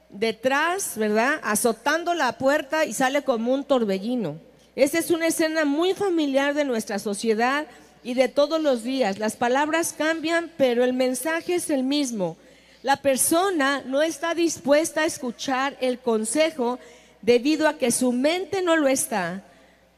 detrás, 0.08 0.96
¿verdad? 0.96 1.40
Azotando 1.42 2.14
la 2.14 2.38
puerta 2.38 2.86
y 2.86 2.94
sale 2.94 3.22
como 3.22 3.52
un 3.52 3.64
torbellino. 3.64 4.38
Esta 4.74 4.98
es 4.98 5.10
una 5.10 5.26
escena 5.26 5.66
muy 5.66 5.92
familiar 5.92 6.54
de 6.54 6.64
nuestra 6.64 6.98
sociedad 6.98 7.66
y 8.02 8.14
de 8.14 8.28
todos 8.28 8.60
los 8.60 8.82
días. 8.82 9.18
Las 9.18 9.36
palabras 9.36 9.94
cambian, 9.96 10.50
pero 10.56 10.82
el 10.82 10.94
mensaje 10.94 11.56
es 11.56 11.68
el 11.68 11.82
mismo. 11.82 12.38
La 12.82 12.96
persona 12.96 13.82
no 13.84 14.00
está 14.00 14.34
dispuesta 14.34 15.02
a 15.02 15.04
escuchar 15.04 15.76
el 15.80 15.98
consejo 15.98 16.78
debido 17.20 17.68
a 17.68 17.76
que 17.76 17.90
su 17.90 18.12
mente 18.12 18.62
no 18.62 18.76
lo 18.76 18.88
está. 18.88 19.44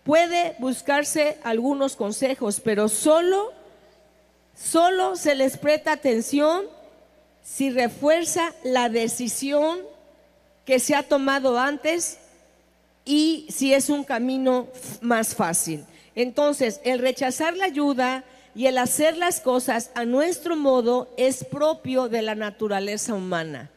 Puede 0.02 0.56
buscarse 0.58 1.38
algunos 1.44 1.94
consejos, 1.94 2.60
pero 2.60 2.88
solo, 2.88 3.52
solo 4.56 5.14
se 5.14 5.36
les 5.36 5.56
presta 5.56 5.92
atención 5.92 6.64
si 7.44 7.70
refuerza 7.70 8.52
la 8.64 8.88
decisión 8.88 9.78
que 10.66 10.80
se 10.80 10.94
ha 10.94 11.04
tomado 11.04 11.58
antes 11.58 12.18
y 13.04 13.46
si 13.50 13.74
es 13.74 13.90
un 13.90 14.04
camino 14.04 14.68
más 15.00 15.34
fácil. 15.34 15.84
Entonces, 16.14 16.80
el 16.84 17.00
rechazar 17.00 17.56
la 17.56 17.66
ayuda 17.66 18.24
y 18.54 18.66
el 18.66 18.78
hacer 18.78 19.16
las 19.16 19.40
cosas 19.40 19.90
a 19.94 20.04
nuestro 20.04 20.56
modo 20.56 21.12
es 21.16 21.44
propio 21.44 22.08
de 22.08 22.22
la 22.22 22.34
naturaleza 22.34 23.14
humana. 23.14 23.70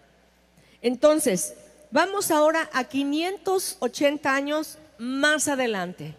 Entonces, 0.82 1.56
vamos 1.92 2.32
ahora 2.32 2.70
a 2.74 2.84
580 2.84 4.34
años 4.34 4.78
más 4.98 5.48
adelante, 5.48 6.16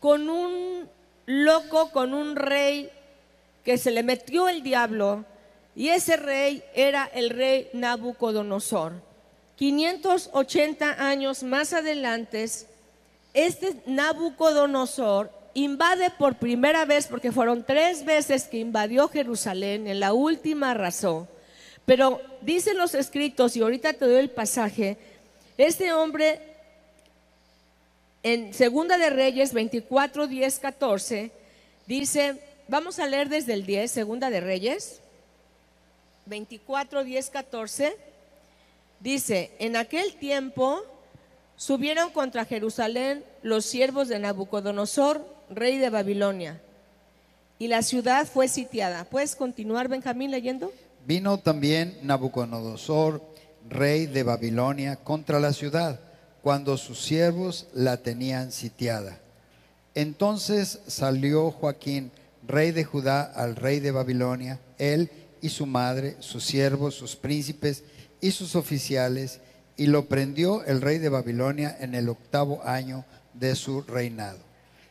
con 0.00 0.28
un 0.28 0.88
loco, 1.26 1.90
con 1.90 2.14
un 2.14 2.36
rey 2.36 2.90
que 3.64 3.78
se 3.78 3.90
le 3.90 4.02
metió 4.02 4.48
el 4.48 4.62
diablo, 4.62 5.24
y 5.74 5.88
ese 5.88 6.16
rey 6.16 6.62
era 6.74 7.08
el 7.14 7.30
rey 7.30 7.68
Nabucodonosor. 7.72 9.07
580 9.58 11.04
años 11.04 11.42
más 11.42 11.72
adelante, 11.72 12.46
este 13.34 13.82
Nabucodonosor 13.86 15.32
invade 15.52 16.10
por 16.10 16.36
primera 16.36 16.84
vez, 16.84 17.08
porque 17.08 17.32
fueron 17.32 17.64
tres 17.64 18.04
veces 18.04 18.44
que 18.44 18.58
invadió 18.58 19.08
Jerusalén, 19.08 19.88
en 19.88 19.98
la 19.98 20.12
última 20.12 20.70
arrasó. 20.70 21.26
Pero 21.84 22.20
dicen 22.40 22.78
los 22.78 22.94
escritos, 22.94 23.56
y 23.56 23.62
ahorita 23.62 23.94
te 23.94 24.04
doy 24.04 24.20
el 24.20 24.30
pasaje, 24.30 24.96
este 25.56 25.92
hombre 25.92 26.40
en 28.22 28.54
Segunda 28.54 28.96
de 28.96 29.10
Reyes 29.10 29.52
24, 29.52 30.28
10, 30.28 30.58
14, 30.60 31.32
dice, 31.88 32.40
vamos 32.68 33.00
a 33.00 33.08
leer 33.08 33.28
desde 33.28 33.54
el 33.54 33.66
10, 33.66 33.90
Segunda 33.90 34.30
de 34.30 34.40
Reyes 34.40 35.00
24, 36.26 37.02
10, 37.02 37.30
14, 37.30 38.07
dice, 39.00 39.52
en 39.58 39.76
aquel 39.76 40.14
tiempo 40.14 40.82
subieron 41.56 42.10
contra 42.10 42.44
Jerusalén 42.44 43.24
los 43.42 43.64
siervos 43.64 44.08
de 44.08 44.18
Nabucodonosor, 44.18 45.24
rey 45.50 45.78
de 45.78 45.90
Babilonia, 45.90 46.60
y 47.58 47.68
la 47.68 47.82
ciudad 47.82 48.26
fue 48.26 48.48
sitiada. 48.48 49.04
¿Puedes 49.04 49.34
continuar, 49.34 49.88
Benjamín, 49.88 50.30
leyendo? 50.30 50.72
Vino 51.06 51.38
también 51.38 51.98
Nabucodonosor, 52.02 53.22
rey 53.68 54.06
de 54.06 54.22
Babilonia, 54.22 54.96
contra 54.96 55.40
la 55.40 55.52
ciudad, 55.52 55.98
cuando 56.42 56.76
sus 56.76 57.00
siervos 57.00 57.66
la 57.74 57.96
tenían 57.96 58.52
sitiada. 58.52 59.18
Entonces 59.94 60.80
salió 60.86 61.50
Joaquín, 61.50 62.12
rey 62.46 62.70
de 62.70 62.84
Judá, 62.84 63.22
al 63.22 63.56
rey 63.56 63.80
de 63.80 63.90
Babilonia, 63.90 64.60
él 64.78 65.10
y 65.40 65.48
su 65.48 65.66
madre, 65.66 66.16
sus 66.20 66.44
siervos, 66.44 66.94
sus 66.94 67.16
príncipes 67.16 67.82
y 68.20 68.30
sus 68.30 68.56
oficiales, 68.56 69.40
y 69.76 69.86
lo 69.86 70.06
prendió 70.06 70.64
el 70.64 70.80
rey 70.80 70.98
de 70.98 71.08
Babilonia 71.08 71.76
en 71.80 71.94
el 71.94 72.08
octavo 72.08 72.60
año 72.64 73.04
de 73.34 73.54
su 73.54 73.82
reinado. 73.82 74.38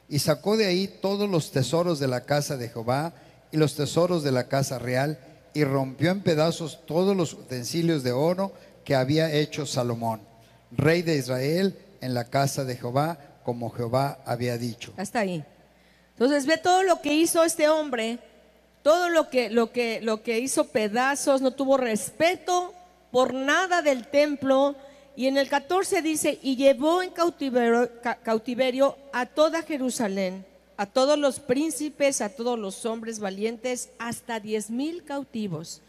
Y 0.09 0.19
sacó 0.19 0.55
de 0.55 0.65
ahí 0.65 0.87
todos 0.87 1.29
los 1.29 1.51
tesoros 1.51 1.99
de 1.99 2.07
la 2.07 2.21
casa 2.21 2.55
de 2.55 2.69
Jehová 2.69 3.13
y 3.51 3.57
los 3.57 3.75
tesoros 3.75 4.23
de 4.23 4.31
la 4.31 4.47
casa 4.47 4.79
real, 4.79 5.19
y 5.53 5.63
rompió 5.63 6.11
en 6.11 6.21
pedazos 6.21 6.85
todos 6.85 7.15
los 7.17 7.33
utensilios 7.33 8.03
de 8.03 8.11
oro 8.11 8.53
que 8.85 8.95
había 8.95 9.31
hecho 9.31 9.65
Salomón, 9.65 10.21
rey 10.71 11.01
de 11.01 11.17
Israel, 11.17 11.77
en 11.99 12.13
la 12.13 12.25
casa 12.25 12.63
de 12.63 12.75
Jehová, 12.75 13.17
como 13.43 13.69
Jehová 13.71 14.19
había 14.25 14.57
dicho. 14.57 14.93
Hasta 14.97 15.19
ahí. 15.19 15.43
Entonces 16.11 16.45
ve 16.45 16.57
todo 16.57 16.83
lo 16.83 17.01
que 17.01 17.13
hizo 17.13 17.43
este 17.43 17.67
hombre, 17.69 18.19
todo 18.83 19.09
lo 19.09 19.29
que, 19.29 19.49
lo 19.49 19.71
que, 19.71 19.99
lo 20.01 20.23
que 20.23 20.39
hizo 20.39 20.67
pedazos, 20.67 21.41
no 21.41 21.51
tuvo 21.51 21.77
respeto 21.77 22.73
por 23.11 23.33
nada 23.33 23.81
del 23.81 24.07
templo. 24.07 24.75
Y 25.15 25.27
en 25.27 25.37
el 25.37 25.49
14 25.49 26.01
dice, 26.01 26.37
y 26.43 26.55
llevó 26.55 27.01
en 27.01 27.09
cautiverio, 27.09 27.89
ca- 28.01 28.15
cautiverio 28.17 28.97
a 29.11 29.25
toda 29.25 29.63
Jerusalén, 29.63 30.45
a 30.77 30.85
todos 30.85 31.17
los 31.17 31.39
príncipes, 31.39 32.21
a 32.21 32.29
todos 32.29 32.59
los 32.59 32.85
hombres 32.85 33.19
valientes, 33.19 33.89
hasta 33.97 34.39
diez 34.39 34.69
mil 34.69 35.03
cautivos. 35.03 35.81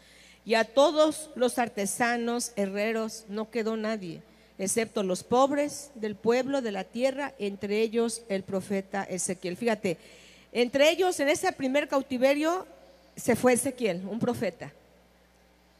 Y 0.45 0.55
a 0.55 0.63
todos 0.63 1.29
los 1.35 1.59
artesanos, 1.59 2.53
herreros, 2.55 3.25
no 3.27 3.51
quedó 3.51 3.77
nadie, 3.77 4.23
excepto 4.57 5.03
los 5.03 5.21
pobres 5.23 5.91
del 5.93 6.15
pueblo, 6.15 6.63
de 6.63 6.71
la 6.71 6.83
tierra, 6.85 7.33
entre 7.37 7.81
ellos 7.81 8.23
el 8.29 8.41
profeta 8.41 9.03
Ezequiel. 9.03 9.57
Fíjate, 9.57 9.97
entre 10.51 10.89
ellos 10.89 11.19
en 11.19 11.29
ese 11.29 11.51
primer 11.51 11.87
cautiverio 11.87 12.65
se 13.15 13.35
fue 13.35 13.53
Ezequiel, 13.53 14.01
un 14.09 14.17
profeta. 14.19 14.71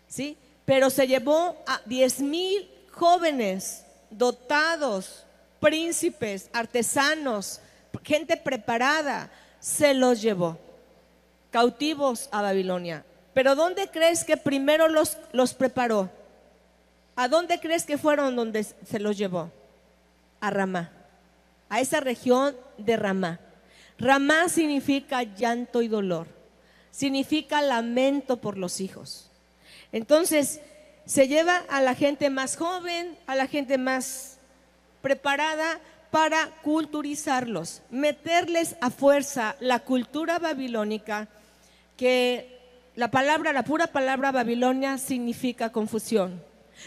¿Sí? 0.07 0.37
Pero 0.69 0.91
se 0.91 1.07
llevó 1.07 1.57
a 1.65 1.81
diez 1.85 2.19
mil 2.19 2.69
jóvenes 2.91 3.87
dotados, 4.11 5.25
príncipes, 5.59 6.47
artesanos, 6.53 7.59
gente 8.03 8.37
preparada, 8.37 9.31
se 9.59 9.95
los 9.95 10.21
llevó 10.21 10.59
cautivos 11.49 12.29
a 12.31 12.43
Babilonia. 12.43 13.03
Pero 13.33 13.55
¿dónde 13.55 13.87
crees 13.87 14.23
que 14.23 14.37
primero 14.37 14.87
los, 14.87 15.17
los 15.31 15.55
preparó? 15.55 16.11
¿A 17.15 17.27
dónde 17.27 17.59
crees 17.59 17.83
que 17.83 17.97
fueron 17.97 18.35
donde 18.35 18.63
se 18.63 18.99
los 18.99 19.17
llevó? 19.17 19.49
A 20.39 20.51
Ramá, 20.51 20.91
a 21.67 21.79
esa 21.79 21.99
región 21.99 22.55
de 22.77 22.95
Ramá. 22.95 23.39
Ramá 23.97 24.47
significa 24.49 25.23
llanto 25.23 25.81
y 25.81 25.87
dolor, 25.87 26.27
significa 26.91 27.59
lamento 27.63 28.37
por 28.37 28.55
los 28.55 28.81
hijos. 28.81 29.28
Entonces, 29.91 30.59
se 31.05 31.27
lleva 31.27 31.57
a 31.69 31.81
la 31.81 31.95
gente 31.95 32.29
más 32.29 32.55
joven, 32.57 33.17
a 33.27 33.35
la 33.35 33.47
gente 33.47 33.77
más 33.77 34.37
preparada 35.01 35.79
para 36.11 36.47
culturizarlos, 36.63 37.81
meterles 37.89 38.75
a 38.81 38.89
fuerza 38.89 39.55
la 39.59 39.79
cultura 39.79 40.39
babilónica, 40.39 41.27
que 41.97 42.59
la 42.95 43.11
palabra, 43.11 43.53
la 43.53 43.63
pura 43.63 43.87
palabra 43.87 44.31
Babilonia 44.31 44.97
significa 44.97 45.71
confusión. 45.71 46.41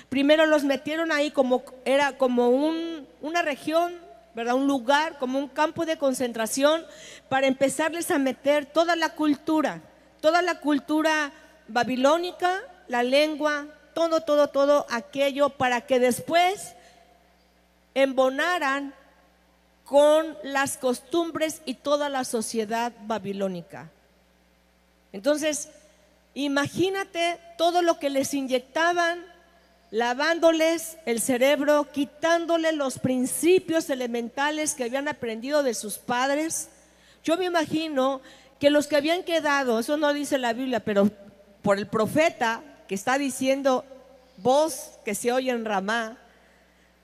Primero 0.09 0.47
los 0.47 0.65
metieron 0.65 1.13
ahí 1.13 1.31
como 1.31 1.63
era 1.85 2.17
como 2.19 2.49
un- 2.51 3.07
una 3.21 3.43
región, 3.43 3.93
¿verdad? 4.35 4.55
Un 4.55 4.67
lugar, 4.67 5.19
como 5.19 5.39
un 5.39 5.49
campo 5.49 5.85
de 5.85 5.99
concentración 5.99 6.85
para 7.29 7.47
empezarles 7.47 8.11
a 8.11 8.19
meter 8.19 8.67
toda 8.67 8.97
la 8.97 9.11
cultura, 9.11 9.83
toda 10.21 10.43
la 10.43 10.61
cultura 10.61 11.31
babilónica, 11.69 12.63
la 12.93 13.03
lengua, 13.03 13.69
todo, 13.95 14.21
todo, 14.21 14.49
todo 14.49 14.87
aquello 14.91 15.49
para 15.49 15.81
que 15.81 15.99
después 15.99 16.75
embonaran 17.95 18.95
con 19.85 20.37
las 20.43 20.77
costumbres 20.77 21.63
y 21.65 21.73
toda 21.73 22.11
la 22.11 22.25
sociedad 22.25 22.93
babilónica. 23.05 23.91
Entonces, 25.11 25.71
imagínate 26.35 27.41
todo 27.57 27.81
lo 27.81 27.99
que 27.99 28.11
les 28.11 28.35
inyectaban, 28.35 29.25
lavándoles 29.91 30.99
el 31.07 31.23
cerebro, 31.23 31.89
quitándole 31.93 32.73
los 32.73 32.99
principios 32.99 33.89
elementales 33.89 34.75
que 34.75 34.85
habían 34.85 35.09
aprendido 35.09 35.63
de 35.63 35.73
sus 35.73 35.97
padres. 35.97 36.69
Yo 37.25 37.39
me 37.39 37.47
imagino 37.47 38.21
que 38.61 38.69
los 38.69 38.87
que 38.87 38.97
habían 38.97 39.23
quedado, 39.23 39.79
eso 39.79 39.97
no 39.97 40.13
dice 40.13 40.37
la 40.37 40.53
Biblia, 40.53 40.81
pero 40.81 41.11
por 41.63 41.79
el 41.79 41.87
profeta 41.87 42.63
que 42.93 42.97
está 42.97 43.17
diciendo 43.17 43.87
voz 44.37 44.99
que 45.03 45.15
se 45.15 45.33
oye 45.33 45.51
en 45.51 45.65
Ramá, 45.65 46.19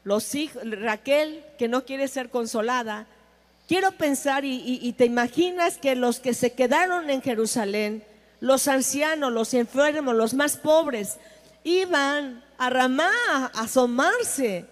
los 0.05 0.35
hijos, 0.35 0.63
Raquel 0.71 1.43
que 1.59 1.67
no 1.67 1.87
quiere 1.87 2.09
ser 2.09 2.29
consolada, 2.29 3.07
quiero 3.67 3.93
pensar 3.93 4.45
y, 4.45 4.81
y- 4.83 4.93
te 4.93 5.07
imaginas 5.07 5.79
que 5.79 5.95
los 5.95 6.21
que 6.21 6.35
se 6.35 6.53
quedaron 6.53 7.09
en 7.09 7.23
Jerusalén, 7.23 8.05
los 8.41 8.69
ancianos, 8.69 9.33
los 9.33 9.55
enfermos, 9.55 10.15
los 10.15 10.35
más 10.35 10.59
pobres, 10.59 11.17
iban 11.65 12.45
a 12.59 12.69
Ramá 12.69 13.11
a 13.33 13.47
asomarse 13.47 14.67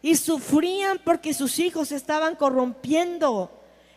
y 0.00 0.16
sufrían 0.16 0.98
porque 1.04 1.34
sus 1.34 1.58
hijos 1.58 1.92
estaban 1.92 2.36
corrompiendo, 2.36 3.50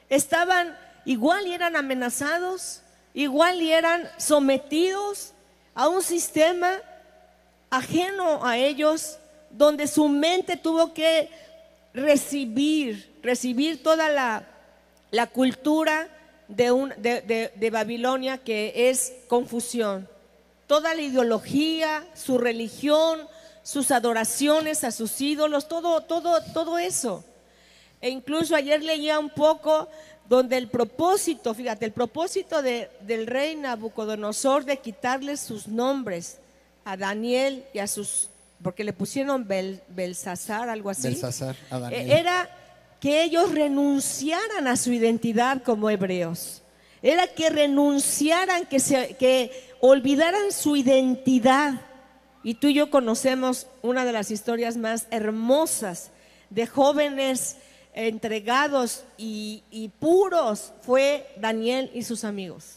estaban 0.10 0.78
igual 1.06 1.48
y 1.48 1.54
eran 1.54 1.78
amenazados, 1.78 2.82
igual 3.14 3.62
y 3.62 3.72
eran 3.72 4.10
sometidos 4.18 5.32
a 5.78 5.88
un 5.90 6.02
sistema 6.02 6.72
ajeno 7.70 8.44
a 8.44 8.58
ellos, 8.58 9.20
donde 9.52 9.86
su 9.88 10.08
mente 10.10 10.58
tuvo 10.58 10.92
que 10.92 11.30
recibir, 11.94 13.20
recibir 13.22 13.84
toda 13.84 14.10
la, 14.10 14.44
la 15.12 15.28
cultura 15.28 16.08
de, 16.48 16.72
de- 16.98 17.22
de- 17.22 17.52
de 17.56 17.70
Babilonia 17.70 18.38
que 18.38 18.90
es 18.90 19.14
confusión. 19.28 20.08
Toda 20.66 20.96
la 20.96 21.02
ideología, 21.02 22.06
su 22.16 22.38
religión, 22.38 23.28
sus 23.64 23.92
adoraciones 23.92 24.84
a 24.84 24.92
sus 24.92 25.20
ídolos, 25.22 25.68
todo, 25.68 26.02
todo, 26.02 26.42
todo 26.54 26.78
eso. 26.78 27.24
E 28.02 28.10
incluso 28.10 28.56
ayer 28.56 28.84
leía 28.84 29.20
un 29.20 29.30
poco 29.30 29.90
donde 30.30 30.58
el 30.58 30.68
propósito, 30.68 31.54
fíjate, 31.54 31.86
el 31.86 31.92
propósito 31.94 32.62
de- 32.62 32.90
del 33.02 33.28
rey 33.28 33.56
Nabucodonosor 33.56 34.66
de 34.66 34.78
quitarles 34.78 35.40
sus 35.40 35.68
nombres 35.68 36.38
a 36.84 36.98
Daniel 36.98 37.64
y 37.74 37.80
a 37.80 37.88
sus, 37.88 38.30
porque 38.62 38.84
le 38.84 38.94
pusieron 38.94 39.48
Bel, 39.48 39.82
Belsasar, 39.90 40.70
algo 40.70 40.90
así. 40.90 41.04
Belsasar, 41.04 41.56
a 41.70 41.80
Daniel. 41.80 42.10
Eh, 42.12 42.20
Era 42.20 42.50
que 43.00 43.24
ellos 43.24 43.52
renunciaran 43.54 44.68
a 44.68 44.76
su 44.76 44.92
identidad 44.92 45.62
como 45.64 45.90
hebreos. 45.90 46.62
Era 47.02 47.28
que 47.28 47.50
renunciaran, 47.50 48.66
que, 48.66 48.80
se, 48.80 49.16
que 49.18 49.52
olvidaran 49.82 50.52
su 50.52 50.76
identidad. 50.76 51.80
Y 52.44 52.56
tú 52.56 52.68
y 52.68 52.74
yo 52.74 52.90
conocemos 52.90 53.68
una 53.82 54.04
de 54.04 54.14
las 54.14 54.32
historias 54.32 54.78
más 54.78 55.06
hermosas 55.12 56.10
de 56.50 56.66
jóvenes 56.66 57.58
entregados 57.98 59.04
y, 59.18 59.64
y 59.72 59.90
puros, 59.90 60.72
fue 60.82 61.28
Daniel 61.38 61.90
y 61.94 62.04
sus 62.04 62.24
amigos. 62.24 62.76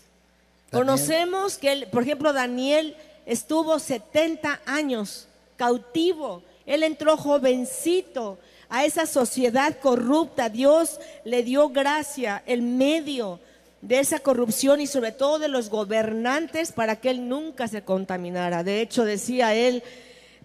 Daniel. 0.71 0.87
Conocemos 0.87 1.59
que, 1.59 1.73
él, 1.73 1.89
por 1.91 2.03
ejemplo, 2.03 2.33
Daniel 2.33 2.97
estuvo 3.27 3.79
70 3.79 4.61
años 4.65 5.29
cautivo. 5.57 6.43
Él 6.65 6.83
entró 6.83 7.19
jovencito 7.19 8.39
a 8.71 8.87
esa 8.87 9.05
sociedad 9.05 9.79
corrupta. 9.81 10.49
Dios 10.49 10.99
le 11.25 11.43
dio 11.43 11.69
gracia, 11.69 12.43
el 12.47 12.63
medio 12.63 13.41
de 13.83 13.99
esa 13.99 14.21
corrupción 14.21 14.81
y 14.81 14.87
sobre 14.87 15.13
todo 15.13 15.39
de 15.39 15.49
los 15.49 15.69
gobernantes 15.69 16.73
para 16.73 16.97
que 16.97 17.11
él 17.11 17.29
nunca 17.29 17.69
se 17.69 17.83
contaminara. 17.83 18.63
De 18.63 18.81
hecho, 18.81 19.05
decía 19.05 19.55
él, 19.55 19.83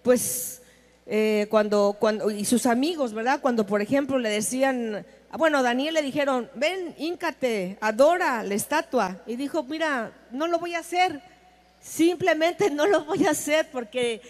pues 0.02 0.55
eh, 1.08 1.46
cuando, 1.50 1.96
cuando, 2.00 2.30
y 2.30 2.44
sus 2.44 2.66
amigos, 2.66 3.12
¿verdad? 3.12 3.40
Cuando, 3.40 3.64
por 3.64 3.80
ejemplo, 3.80 4.18
le 4.18 4.28
decían, 4.28 5.06
bueno, 5.38 5.62
Daniel 5.62 5.94
le 5.94 6.02
dijeron, 6.02 6.50
ven, 6.54 6.94
híncate, 6.98 7.78
adora 7.80 8.42
la 8.42 8.54
estatua. 8.54 9.22
Y 9.26 9.36
dijo, 9.36 9.62
mira, 9.62 10.12
no 10.32 10.48
lo 10.48 10.58
voy 10.58 10.74
a 10.74 10.80
hacer, 10.80 11.22
simplemente 11.80 12.70
no 12.72 12.86
lo 12.86 13.04
voy 13.04 13.26
a 13.26 13.30
hacer 13.30 13.68
porque 13.70 14.20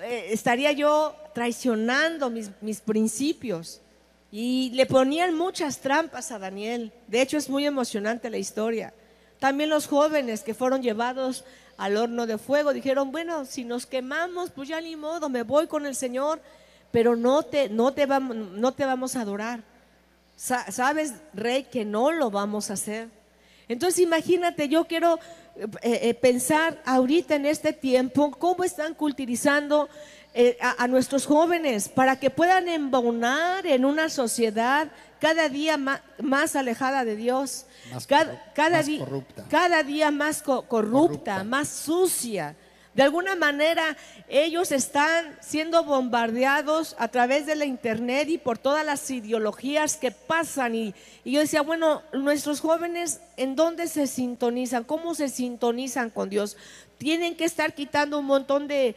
eh, 0.00 0.26
estaría 0.30 0.72
yo 0.72 1.14
traicionando 1.34 2.30
mis, 2.30 2.50
mis 2.60 2.80
principios. 2.80 3.80
Y 4.32 4.70
le 4.74 4.86
ponían 4.86 5.36
muchas 5.36 5.78
trampas 5.78 6.32
a 6.32 6.40
Daniel. 6.40 6.92
De 7.06 7.22
hecho, 7.22 7.36
es 7.36 7.48
muy 7.48 7.64
emocionante 7.66 8.28
la 8.30 8.38
historia. 8.38 8.92
También 9.38 9.70
los 9.70 9.86
jóvenes 9.86 10.42
que 10.42 10.54
fueron 10.54 10.82
llevados 10.82 11.44
al 11.76 11.96
horno 11.96 12.26
de 12.26 12.38
fuego 12.38 12.72
dijeron, 12.72 13.10
bueno, 13.12 13.44
si 13.44 13.64
nos 13.64 13.86
quemamos, 13.86 14.50
pues 14.50 14.68
ya 14.68 14.80
ni 14.80 14.96
modo, 14.96 15.28
me 15.28 15.42
voy 15.42 15.66
con 15.66 15.86
el 15.86 15.94
Señor, 15.94 16.40
pero 16.90 17.16
no 17.16 17.42
te, 17.42 17.68
no 17.68 17.92
te, 17.92 18.06
vamos, 18.06 18.36
no 18.36 18.72
te 18.72 18.84
vamos 18.84 19.16
a 19.16 19.22
adorar. 19.22 19.60
Sa- 20.36 20.70
Sabes, 20.70 21.14
rey, 21.32 21.64
que 21.64 21.84
no 21.84 22.10
lo 22.12 22.30
vamos 22.30 22.70
a 22.70 22.74
hacer. 22.74 23.08
Entonces 23.68 24.00
imagínate, 24.00 24.68
yo 24.68 24.84
quiero 24.86 25.18
eh, 25.56 25.68
eh, 26.02 26.14
pensar 26.14 26.82
ahorita 26.84 27.34
en 27.36 27.46
este 27.46 27.72
tiempo 27.72 28.30
cómo 28.32 28.62
están 28.64 28.94
cultivando 28.94 29.88
eh, 30.34 30.58
a, 30.60 30.82
a 30.84 30.88
nuestros 30.88 31.26
jóvenes 31.26 31.88
para 31.88 32.18
que 32.18 32.28
puedan 32.30 32.68
embonar 32.68 33.66
en 33.66 33.84
una 33.84 34.08
sociedad 34.10 34.90
cada 35.24 35.48
día 35.48 35.78
más, 35.78 36.54
alejada 36.54 37.04
de 37.06 37.16
Dios, 37.16 37.64
Más 37.92 38.06
cada, 38.06 38.52
cada 38.54 38.76
más 38.78 38.86
di- 38.86 38.98
corrupta. 38.98 39.44
cada 39.48 39.82
día 39.82 40.10
más 40.10 40.42
co- 40.42 40.62
corrupta, 40.68 41.00
Corrupta. 41.36 41.44
más 41.44 41.68
sucia. 41.68 42.56
De 42.92 43.02
alguna 43.02 43.34
manera 43.34 43.96
ellos 44.28 44.70
están 44.70 45.36
siendo 45.40 45.82
bombardeados 45.82 46.94
a 46.98 47.08
través 47.08 47.46
de 47.46 47.56
la 47.56 47.64
internet 47.64 48.28
y 48.28 48.38
por 48.38 48.58
todas 48.58 48.84
las 48.84 49.10
ideologías 49.10 49.96
que 49.96 50.10
pasan. 50.12 50.74
Y, 50.74 50.94
y 51.24 51.32
yo 51.32 51.40
decía, 51.40 51.62
bueno, 51.62 52.02
nuestros 52.12 52.60
jóvenes, 52.60 53.20
¿en 53.36 53.56
dónde 53.56 53.88
se 53.88 54.06
sintonizan? 54.06 54.84
¿Cómo 54.84 55.14
se 55.14 55.28
sintonizan 55.28 56.10
con 56.10 56.28
Dios? 56.30 56.56
Tienen 56.98 57.34
que 57.34 57.46
estar 57.46 57.74
quitando 57.74 58.18
un 58.20 58.26
montón 58.26 58.68
de, 58.68 58.94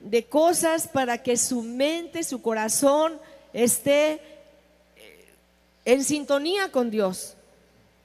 de 0.00 0.26
cosas 0.26 0.86
para 0.88 1.22
que 1.22 1.36
su 1.38 1.62
mente, 1.62 2.24
su 2.24 2.42
corazón 2.42 3.18
esté 3.54 4.20
en 5.88 6.04
sintonía 6.04 6.70
con 6.70 6.90
Dios. 6.90 7.34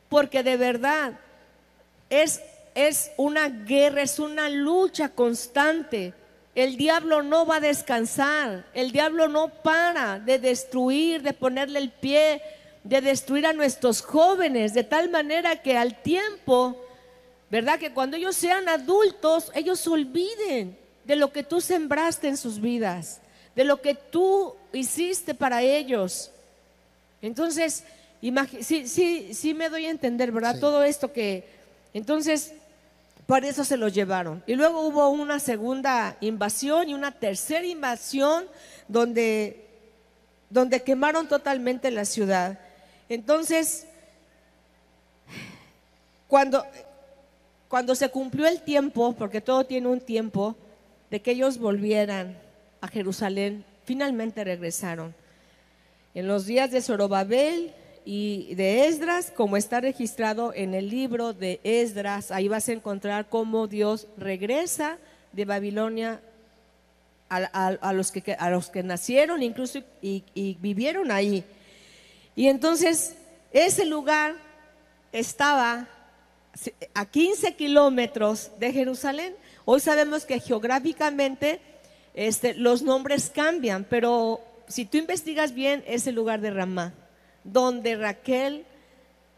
Porque 0.07 0.41
de 0.41 0.55
verdad 0.55 1.19
es, 2.09 2.41
es 2.75 3.11
una 3.17 3.49
guerra, 3.49 4.03
es 4.03 4.19
una 4.19 4.47
lucha 4.47 5.09
constante. 5.09 6.13
El 6.55 6.77
diablo 6.77 7.23
no 7.23 7.45
va 7.45 7.57
a 7.57 7.59
descansar, 7.59 8.65
el 8.73 8.93
diablo 8.93 9.27
no 9.27 9.49
para 9.49 10.17
de 10.17 10.39
destruir, 10.39 11.23
de 11.23 11.33
ponerle 11.33 11.79
el 11.79 11.91
pie, 11.91 12.41
de 12.85 13.01
destruir 13.01 13.45
a 13.47 13.53
nuestros 13.53 14.01
jóvenes, 14.01 14.73
de 14.73 14.85
tal 14.85 15.09
manera 15.09 15.61
que 15.61 15.75
al 15.75 16.01
tiempo, 16.01 16.81
¿verdad? 17.49 17.79
Que 17.79 17.91
cuando 17.91 18.15
ellos 18.15 18.37
sean 18.37 18.69
adultos, 18.69 19.51
ellos 19.53 19.85
olviden 19.87 20.77
de 21.03 21.15
lo 21.17 21.33
que 21.33 21.43
tú 21.43 21.59
sembraste 21.59 22.29
en 22.29 22.37
sus 22.37 22.61
vidas, 22.61 23.19
de 23.57 23.65
lo 23.65 23.81
que 23.81 23.93
tú 23.93 24.55
hiciste 24.71 25.33
para 25.33 25.61
ellos. 25.63 26.32
Entonces, 27.23 27.85
sí, 28.61 28.85
sí, 28.87 29.33
sí 29.33 29.53
me 29.53 29.69
doy 29.69 29.85
a 29.85 29.89
entender, 29.89 30.31
¿verdad? 30.31 30.55
Sí. 30.55 30.59
Todo 30.59 30.83
esto 30.83 31.11
que... 31.11 31.47
Entonces, 31.93 32.53
por 33.25 33.45
eso 33.45 33.63
se 33.63 33.77
los 33.77 33.93
llevaron. 33.93 34.43
Y 34.45 34.55
luego 34.55 34.81
hubo 34.81 35.09
una 35.09 35.39
segunda 35.39 36.17
invasión 36.19 36.89
y 36.89 36.93
una 36.93 37.11
tercera 37.13 37.65
invasión 37.65 38.45
donde, 38.89 39.65
donde 40.49 40.83
quemaron 40.83 41.29
totalmente 41.29 41.89
la 41.91 42.03
ciudad. 42.03 42.59
Entonces, 43.07 43.87
cuando, 46.27 46.65
cuando 47.69 47.95
se 47.95 48.09
cumplió 48.09 48.47
el 48.47 48.61
tiempo, 48.61 49.13
porque 49.13 49.39
todo 49.39 49.65
tiene 49.65 49.87
un 49.87 50.01
tiempo, 50.01 50.57
de 51.09 51.21
que 51.21 51.31
ellos 51.31 51.57
volvieran 51.57 52.37
a 52.81 52.89
Jerusalén, 52.89 53.63
finalmente 53.85 54.43
regresaron. 54.43 55.15
En 56.15 56.27
los 56.27 56.45
días 56.45 56.71
de 56.71 56.81
Zorobabel 56.81 57.73
y 58.05 58.53
de 58.55 58.87
Esdras, 58.87 59.31
como 59.35 59.57
está 59.57 59.81
registrado 59.81 60.53
en 60.53 60.73
el 60.73 60.89
libro 60.89 61.33
de 61.33 61.59
Esdras, 61.63 62.31
ahí 62.31 62.47
vas 62.47 62.69
a 62.69 62.73
encontrar 62.73 63.29
cómo 63.29 63.67
Dios 63.67 64.07
regresa 64.17 64.97
de 65.31 65.45
Babilonia 65.45 66.21
a, 67.29 67.37
a- 67.37 67.77
a 67.81 67.93
los, 67.93 68.11
que, 68.11 68.33
a 68.37 68.49
los 68.51 68.69
que 68.69 68.83
nacieron 68.83 69.41
incluso 69.41 69.79
y, 70.01 70.23
y 70.35 70.57
vivieron 70.61 71.09
ahí. 71.11 71.43
Y 72.35 72.47
entonces 72.47 73.15
ese 73.51 73.85
lugar 73.85 74.35
estaba 75.11 75.87
a 76.93 77.05
15 77.05 77.55
kilómetros 77.55 78.51
de 78.59 78.71
Jerusalén. 78.71 79.33
Hoy 79.65 79.79
sabemos 79.79 80.25
que 80.25 80.39
geográficamente 80.39 81.59
este, 82.13 82.53
los 82.53 82.83
nombres 82.83 83.31
cambian, 83.33 83.83
pero 83.89 84.41
si 84.73 84.85
tú 84.85 84.97
investigas 84.97 85.53
bien, 85.53 85.83
es 85.85 86.07
el 86.07 86.15
lugar 86.15 86.41
de 86.41 86.49
Ramá, 86.49 86.95
donde 87.43 87.95
Raquel 87.95 88.65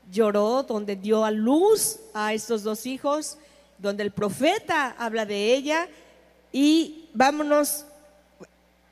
lloró, 0.10 0.64
donde 0.64 0.96
dio 0.96 1.26
a 1.26 1.32
luz 1.32 2.00
a 2.14 2.34
estos 2.34 2.64
dos 2.64 2.86
hijos, 2.86 3.38
donde 3.78 4.04
el 4.04 4.12
profeta 4.12 4.96
habla 4.98 5.26
de 5.26 5.54
ella. 5.54 5.90
Y 6.54 7.10
vámonos, 7.14 7.86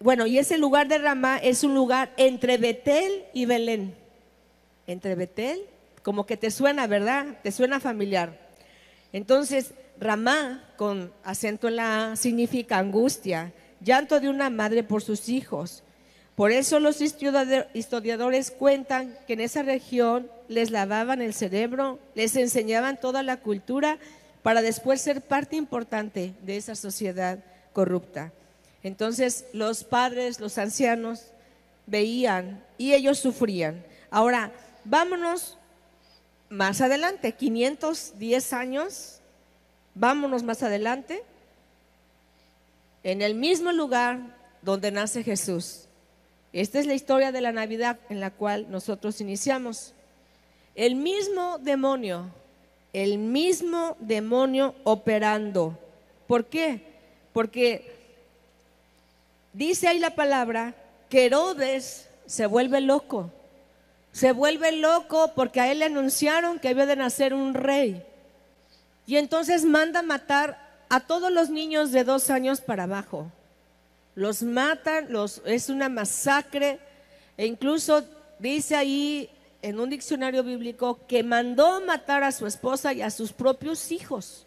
bueno, 0.02 0.26
y 0.26 0.38
ese 0.38 0.58
lugar 0.58 0.90
de 0.90 0.98
Ramá 0.98 1.38
es 1.38 1.64
un 1.64 1.76
lugar 1.76 2.12
entre 2.18 2.58
Betel 2.58 3.24
y 3.34 3.46
Belén. 3.46 3.96
Entre 4.86 5.16
Betel, 5.16 5.62
como 6.02 6.26
que 6.26 6.36
te 6.36 6.52
suena, 6.52 6.88
¿verdad? 6.88 7.38
Te 7.42 7.54
suena 7.54 7.80
familiar. 7.80 8.38
Entonces, 9.14 9.76
Ramá, 9.98 10.62
con 10.76 11.14
acento 11.24 11.70
en 11.70 11.78
la 11.78 12.12
A, 12.12 12.16
significa 12.18 12.80
angustia, 12.80 13.54
llanto 13.80 14.20
de 14.20 14.28
una 14.28 14.50
madre 14.50 14.84
por 14.84 15.02
sus 15.02 15.30
hijos. 15.30 15.84
Por 16.36 16.52
eso 16.52 16.80
los 16.80 17.00
historiador- 17.02 17.68
historiadores 17.74 18.50
cuentan 18.50 19.16
que 19.28 19.34
en 19.34 19.42
esa 19.42 19.62
región 19.62 20.30
les 20.48 20.72
lavaban 20.72 21.22
el 21.22 21.34
cerebro, 21.34 22.00
les 22.16 22.36
enseñaban 22.36 23.00
toda 23.00 23.22
la 23.22 23.38
cultura 23.38 24.00
para 24.42 24.62
después 24.62 25.00
ser 25.02 25.22
parte 25.22 25.56
importante 25.56 26.34
de 26.42 26.58
esa 26.58 26.76
sociedad 26.76 27.40
corrupta. 27.72 28.32
Entonces 28.82 29.46
los 29.54 29.84
padres, 29.84 30.40
los 30.40 30.58
ancianos, 30.58 31.28
veían 31.86 32.64
y 32.78 32.94
ellos 32.94 33.20
sufrían. 33.20 33.84
Ahora, 34.10 34.52
vámonos 34.86 35.58
más 36.50 36.82
adelante, 36.82 37.34
510 37.34 38.54
años, 38.54 39.20
vámonos 39.96 40.44
más 40.44 40.64
adelante, 40.64 41.24
en 43.04 43.22
el 43.22 43.36
mismo 43.36 43.72
lugar 43.72 44.20
donde 44.62 44.92
nace 44.92 45.24
Jesús. 45.24 45.88
Esta 46.54 46.80
es 46.80 46.86
la 46.86 46.94
historia 46.94 47.32
de 47.32 47.42
la 47.42 47.52
Navidad 47.52 47.98
en 48.10 48.20
la 48.20 48.30
cual 48.30 48.68
nosotros 48.70 49.20
iniciamos. 49.20 49.94
El 50.76 50.96
mismo 50.96 51.58
demonio, 51.58 52.30
el 52.94 53.18
mismo 53.18 53.98
demonio 54.00 54.76
operando. 54.84 55.78
¿Por 56.28 56.46
qué? 56.46 56.84
Porque 57.34 57.92
dice 59.52 59.88
ahí 59.88 59.98
la 59.98 60.14
palabra 60.14 60.76
que 61.10 61.26
Herodes 61.26 62.08
se 62.28 62.46
vuelve 62.46 62.82
loco. 62.82 63.32
Se 64.12 64.32
vuelve 64.32 64.72
loco 64.74 65.32
porque 65.36 65.60
a 65.60 65.72
él 65.72 65.80
le 65.80 65.86
anunciaron 65.86 66.60
que 66.60 66.70
había 66.70 66.86
de 66.86 66.96
nacer 66.96 67.34
un 67.34 67.56
rey. 67.56 68.06
Y 69.08 69.18
entonces 69.18 69.66
manda 69.66 70.04
matar 70.04 70.60
a 70.90 71.00
todos 71.00 71.32
los 71.32 71.50
niños 71.50 71.92
de 71.92 72.04
dos 72.04 72.30
años 72.30 72.62
para 72.62 72.84
abajo. 72.84 73.32
Los 74.16 74.44
matan, 74.44 75.08
los, 75.10 75.42
es 75.46 75.70
una 75.70 75.90
masacre. 75.90 76.80
E 77.38 77.46
incluso 77.46 78.04
dice 78.40 78.76
ahí 78.76 79.30
en 79.62 79.80
un 79.80 79.90
diccionario 79.90 80.44
bíblico 80.44 81.00
que 81.08 81.24
mandó 81.24 81.82
matar 81.82 82.24
a 82.24 82.32
su 82.32 82.46
esposa 82.46 82.94
y 82.94 83.02
a 83.02 83.10
sus 83.10 83.32
propios 83.32 83.92
hijos. 83.92 84.46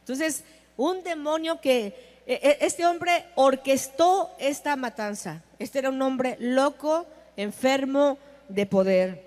Entonces, 0.00 0.44
un 0.76 1.02
demonio 1.02 1.60
que 1.60 2.22
e- 2.26 2.40
e- 2.42 2.58
este 2.60 2.86
hombre 2.86 3.26
orquestó 3.34 4.30
esta 4.38 4.74
matanza. 4.76 5.42
Este 5.58 5.78
era 5.78 5.90
un 5.90 6.02
hombre 6.02 6.36
loco, 6.40 7.06
enfermo 7.36 8.18
de 8.48 8.66
poder. 8.66 9.26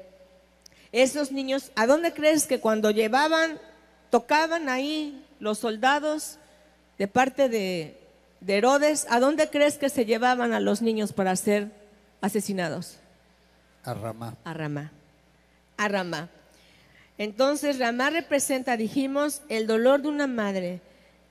Esos 0.92 1.32
niños, 1.32 1.72
¿a 1.76 1.86
dónde 1.86 2.14
crees 2.14 2.48
que 2.48 2.60
cuando 2.60 2.92
llevaban, 2.92 3.60
tocaban 4.10 4.70
ahí 4.70 5.26
los 5.40 5.60
soldados 5.60 6.38
de 6.98 7.08
parte 7.08 7.48
de, 7.48 7.98
de 8.42 8.58
Herodes, 8.58 9.06
¿a 9.10 9.20
dónde 9.20 9.50
crees 9.50 9.78
que 9.78 9.90
se 9.90 10.06
llevaban 10.06 10.54
a 10.54 10.60
los 10.60 10.82
niños 10.82 11.14
para 11.14 11.36
ser 11.36 11.72
asesinados? 12.22 12.98
A 13.84 13.94
Ramá. 13.94 14.36
a 14.44 14.54
Ramá. 14.54 14.92
A 15.78 15.88
Ramá. 15.88 16.30
Entonces, 17.18 17.80
Ramá 17.80 18.10
representa, 18.10 18.78
dijimos, 18.78 19.42
el 19.50 19.68
dolor 19.68 20.02
de 20.02 20.08
una 20.08 20.28
madre. 20.28 20.82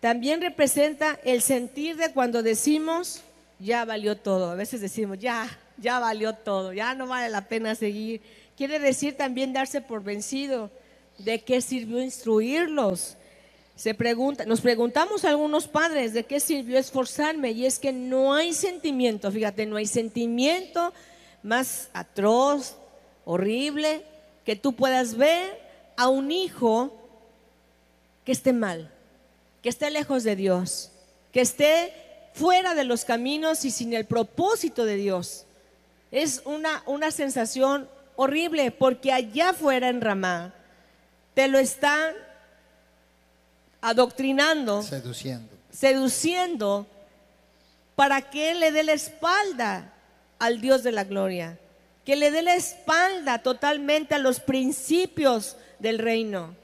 También 0.00 0.40
representa 0.40 1.18
el 1.24 1.42
sentir 1.42 1.96
de 1.96 2.12
cuando 2.12 2.42
decimos, 2.42 3.22
ya 3.58 3.84
valió 3.84 4.16
todo. 4.16 4.50
A 4.50 4.54
veces 4.54 4.80
decimos, 4.80 5.18
ya, 5.18 5.48
ya 5.76 5.98
valió 5.98 6.34
todo, 6.34 6.72
ya 6.72 6.94
no 6.94 7.06
vale 7.06 7.30
la 7.30 7.48
pena 7.48 7.74
seguir. 7.74 8.20
Quiere 8.56 8.78
decir 8.78 9.16
también 9.16 9.52
darse 9.52 9.80
por 9.80 10.02
vencido. 10.02 10.70
¿De 11.18 11.40
qué 11.42 11.60
sirvió 11.60 12.00
instruirlos? 12.00 13.16
Se 13.78 13.94
pregunta, 13.94 14.44
nos 14.44 14.60
preguntamos 14.60 15.24
a 15.24 15.28
algunos 15.28 15.68
padres, 15.68 16.12
¿de 16.12 16.24
qué 16.24 16.40
sirvió 16.40 16.80
esforzarme? 16.80 17.52
Y 17.52 17.64
es 17.64 17.78
que 17.78 17.92
no 17.92 18.34
hay 18.34 18.52
sentimiento, 18.52 19.30
fíjate, 19.30 19.66
no 19.66 19.76
hay 19.76 19.86
sentimiento 19.86 20.92
más 21.44 21.88
atroz, 21.92 22.74
horrible, 23.24 24.02
que 24.44 24.56
tú 24.56 24.74
puedas 24.74 25.16
ver 25.16 25.56
a 25.96 26.08
un 26.08 26.32
hijo 26.32 26.92
que 28.24 28.32
esté 28.32 28.52
mal, 28.52 28.90
que 29.62 29.68
esté 29.68 29.92
lejos 29.92 30.24
de 30.24 30.34
Dios, 30.34 30.90
que 31.32 31.40
esté 31.40 31.92
fuera 32.32 32.74
de 32.74 32.82
los 32.82 33.04
caminos 33.04 33.64
y 33.64 33.70
sin 33.70 33.92
el 33.92 34.06
propósito 34.06 34.86
de 34.86 34.96
Dios. 34.96 35.44
Es 36.10 36.42
una, 36.44 36.82
una 36.86 37.12
sensación 37.12 37.88
horrible 38.16 38.72
porque 38.72 39.12
allá 39.12 39.50
afuera 39.50 39.88
en 39.88 40.00
Ramá 40.00 40.52
te 41.34 41.46
lo 41.46 41.60
están 41.60 42.12
adoctrinando 43.80 44.82
Seduciendo. 44.82 45.56
seduciendo 45.70 46.86
para 47.94 48.22
que 48.22 48.52
él 48.52 48.60
le 48.60 48.72
dé 48.72 48.82
la 48.82 48.92
espalda 48.92 49.92
al 50.38 50.60
Dios 50.60 50.82
de 50.82 50.92
la 50.92 51.04
gloria, 51.04 51.58
que 52.04 52.16
le 52.16 52.30
dé 52.30 52.42
la 52.42 52.54
espalda 52.54 53.42
totalmente 53.42 54.14
a 54.14 54.18
los 54.18 54.40
principios 54.40 55.56
del 55.78 55.98
reino. 55.98 56.54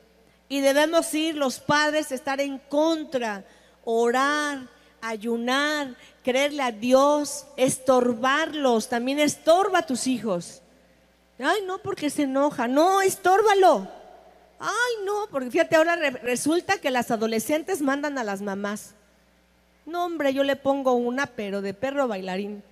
Y 0.48 0.60
debemos 0.60 1.12
ir 1.14 1.34
los 1.34 1.58
padres, 1.58 2.12
estar 2.12 2.40
en 2.40 2.58
contra, 2.58 3.44
orar, 3.84 4.68
ayunar, 5.00 5.96
creerle 6.22 6.62
a 6.62 6.70
Dios, 6.70 7.46
estorbarlos, 7.56 8.88
también 8.88 9.18
estorba 9.18 9.80
a 9.80 9.86
tus 9.86 10.06
hijos. 10.06 10.62
Ay, 11.38 11.62
no, 11.66 11.78
porque 11.78 12.10
se 12.10 12.22
enoja, 12.22 12.68
no, 12.68 13.02
estórbalo. 13.02 13.88
Ay, 14.58 15.04
no, 15.04 15.26
porque 15.30 15.50
fíjate, 15.50 15.76
ahora 15.76 15.96
re- 15.96 16.10
resulta 16.10 16.78
que 16.78 16.90
las 16.90 17.10
adolescentes 17.10 17.82
mandan 17.82 18.18
a 18.18 18.24
las 18.24 18.40
mamás. 18.40 18.94
No, 19.86 20.04
hombre, 20.06 20.32
yo 20.32 20.44
le 20.44 20.56
pongo 20.56 20.94
una, 20.94 21.26
pero 21.26 21.60
de 21.60 21.74
perro 21.74 22.08
bailarín. 22.08 22.62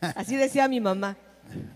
Así 0.00 0.36
decía 0.36 0.68
mi 0.68 0.80
mamá. 0.80 1.16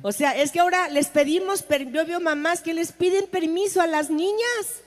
O 0.03 0.13
sea, 0.13 0.35
es 0.35 0.51
que 0.51 0.61
ahora 0.61 0.89
les 0.89 1.09
pedimos, 1.09 1.65
yo 1.93 2.07
veo 2.07 2.21
mamás 2.21 2.63
que 2.63 2.73
les 2.73 2.93
piden 2.93 3.27
permiso 3.27 3.83
a 3.83 3.87
las 3.87 4.09
niñas, 4.09 4.83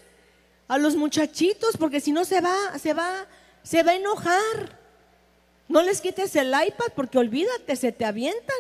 a 0.67 0.77
los 0.79 0.95
muchachitos, 0.95 1.77
porque 1.77 1.99
si 1.99 2.12
no 2.12 2.25
se 2.25 2.41
va, 2.41 2.55
se 2.79 2.93
va, 2.93 3.27
se 3.62 3.84
va 3.84 3.91
a 3.91 3.95
enojar. 3.95 4.79
No 5.67 5.84
les 5.84 6.01
quites 6.01 6.36
el 6.36 6.47
iPad 6.47 6.88
porque 6.95 7.19
olvídate, 7.19 7.75
se 7.75 7.91
te 7.91 8.05
avientan. 8.05 8.57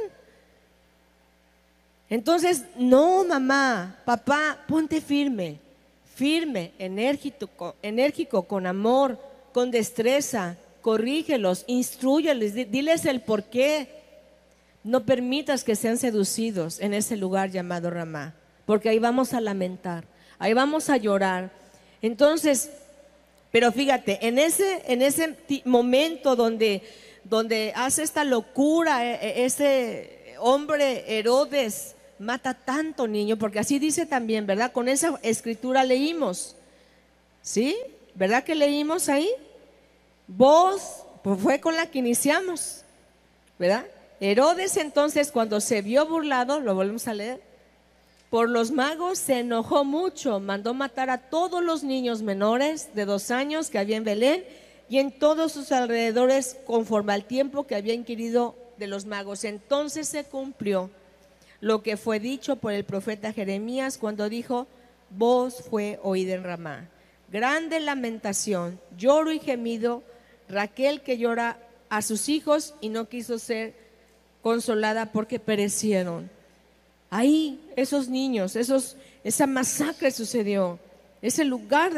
Entonces, 2.09 2.63
no, 2.77 3.23
mamá, 3.23 3.97
papá, 4.05 4.59
ponte 4.67 4.99
firme, 5.01 5.59
firme, 6.21 6.71
enérgico, 6.77 8.43
con 8.43 8.67
amor, 8.67 9.17
con 9.53 9.71
destreza, 9.71 10.55
corrígelos, 10.81 11.63
instruyeles, 11.65 12.53
di- 12.53 12.65
diles 12.65 13.05
el 13.05 13.21
por 13.21 13.45
qué. 13.45 13.87
No 14.83 15.03
permitas 15.03 15.63
que 15.63 15.75
sean 15.75 15.97
seducidos 15.97 16.79
en 16.79 16.93
ese 16.93 17.17
lugar 17.17 17.49
llamado 17.49 17.89
Ramá, 17.89 18.35
porque 18.67 18.89
ahí 18.89 18.99
vamos 18.99 19.33
a 19.33 19.41
lamentar, 19.41 20.03
ahí 20.37 20.53
vamos 20.53 20.91
a 20.91 20.97
llorar. 20.97 21.49
Entonces, 22.03 22.69
pero 23.51 23.71
fíjate, 23.71 24.19
en 24.27 24.37
ese, 24.37 24.83
en 24.85 25.01
ese 25.01 25.35
momento 25.65 26.35
donde, 26.35 26.83
donde 27.23 27.73
hace 27.75 28.03
esta 28.03 28.23
locura, 28.23 29.05
e- 29.05 29.27
e- 29.41 29.45
ese 29.45 30.35
hombre 30.39 31.03
Herodes 31.17 31.95
mata 32.21 32.53
tanto 32.53 33.07
niño, 33.07 33.37
porque 33.37 33.59
así 33.59 33.79
dice 33.79 34.05
también, 34.05 34.45
¿verdad? 34.45 34.71
Con 34.71 34.87
esa 34.87 35.19
escritura 35.23 35.83
leímos, 35.83 36.55
¿sí? 37.41 37.75
¿Verdad 38.13 38.43
que 38.43 38.55
leímos 38.55 39.09
ahí? 39.09 39.29
Vos, 40.27 41.03
pues 41.23 41.39
fue 41.39 41.59
con 41.59 41.75
la 41.75 41.87
que 41.87 41.99
iniciamos, 41.99 42.83
¿verdad? 43.57 43.85
Herodes 44.19 44.77
entonces 44.77 45.31
cuando 45.31 45.59
se 45.59 45.81
vio 45.81 46.05
burlado, 46.05 46.59
lo 46.59 46.75
volvemos 46.75 47.07
a 47.07 47.13
leer, 47.13 47.41
por 48.29 48.47
los 48.47 48.71
magos 48.71 49.17
se 49.17 49.39
enojó 49.39 49.83
mucho, 49.83 50.39
mandó 50.39 50.73
matar 50.73 51.09
a 51.09 51.17
todos 51.17 51.63
los 51.63 51.83
niños 51.83 52.21
menores 52.21 52.93
de 52.93 53.05
dos 53.05 53.31
años 53.31 53.69
que 53.69 53.79
había 53.79 53.97
en 53.97 54.03
Belén 54.03 54.45
y 54.89 54.99
en 54.99 55.11
todos 55.11 55.51
sus 55.51 55.71
alrededores 55.71 56.55
conforme 56.65 57.13
al 57.13 57.25
tiempo 57.25 57.65
que 57.65 57.75
había 57.75 57.93
inquirido 57.93 58.55
de 58.77 58.87
los 58.87 59.05
magos. 59.05 59.43
Entonces 59.43 60.07
se 60.07 60.23
cumplió 60.23 60.89
lo 61.61 61.83
que 61.83 61.95
fue 61.95 62.19
dicho 62.19 62.57
por 62.57 62.73
el 62.73 62.83
profeta 62.83 63.31
Jeremías 63.31 63.97
cuando 63.97 64.27
dijo, 64.27 64.67
voz 65.11 65.63
fue 65.69 65.99
oída 66.03 66.33
en 66.33 66.43
Ramá. 66.43 66.89
Grande 67.31 67.79
lamentación, 67.79 68.79
lloro 68.97 69.31
y 69.31 69.39
gemido, 69.39 70.03
Raquel 70.49 71.01
que 71.01 71.17
llora 71.17 71.57
a 71.89 72.01
sus 72.01 72.27
hijos 72.27 72.73
y 72.81 72.89
no 72.89 73.07
quiso 73.07 73.39
ser 73.39 73.73
consolada 74.41 75.11
porque 75.11 75.39
perecieron. 75.39 76.29
Ahí 77.09 77.61
esos 77.75 78.09
niños, 78.09 78.55
esos, 78.55 78.97
esa 79.23 79.47
masacre 79.47 80.11
sucedió. 80.11 80.79
Ese 81.21 81.45
lugar 81.45 81.91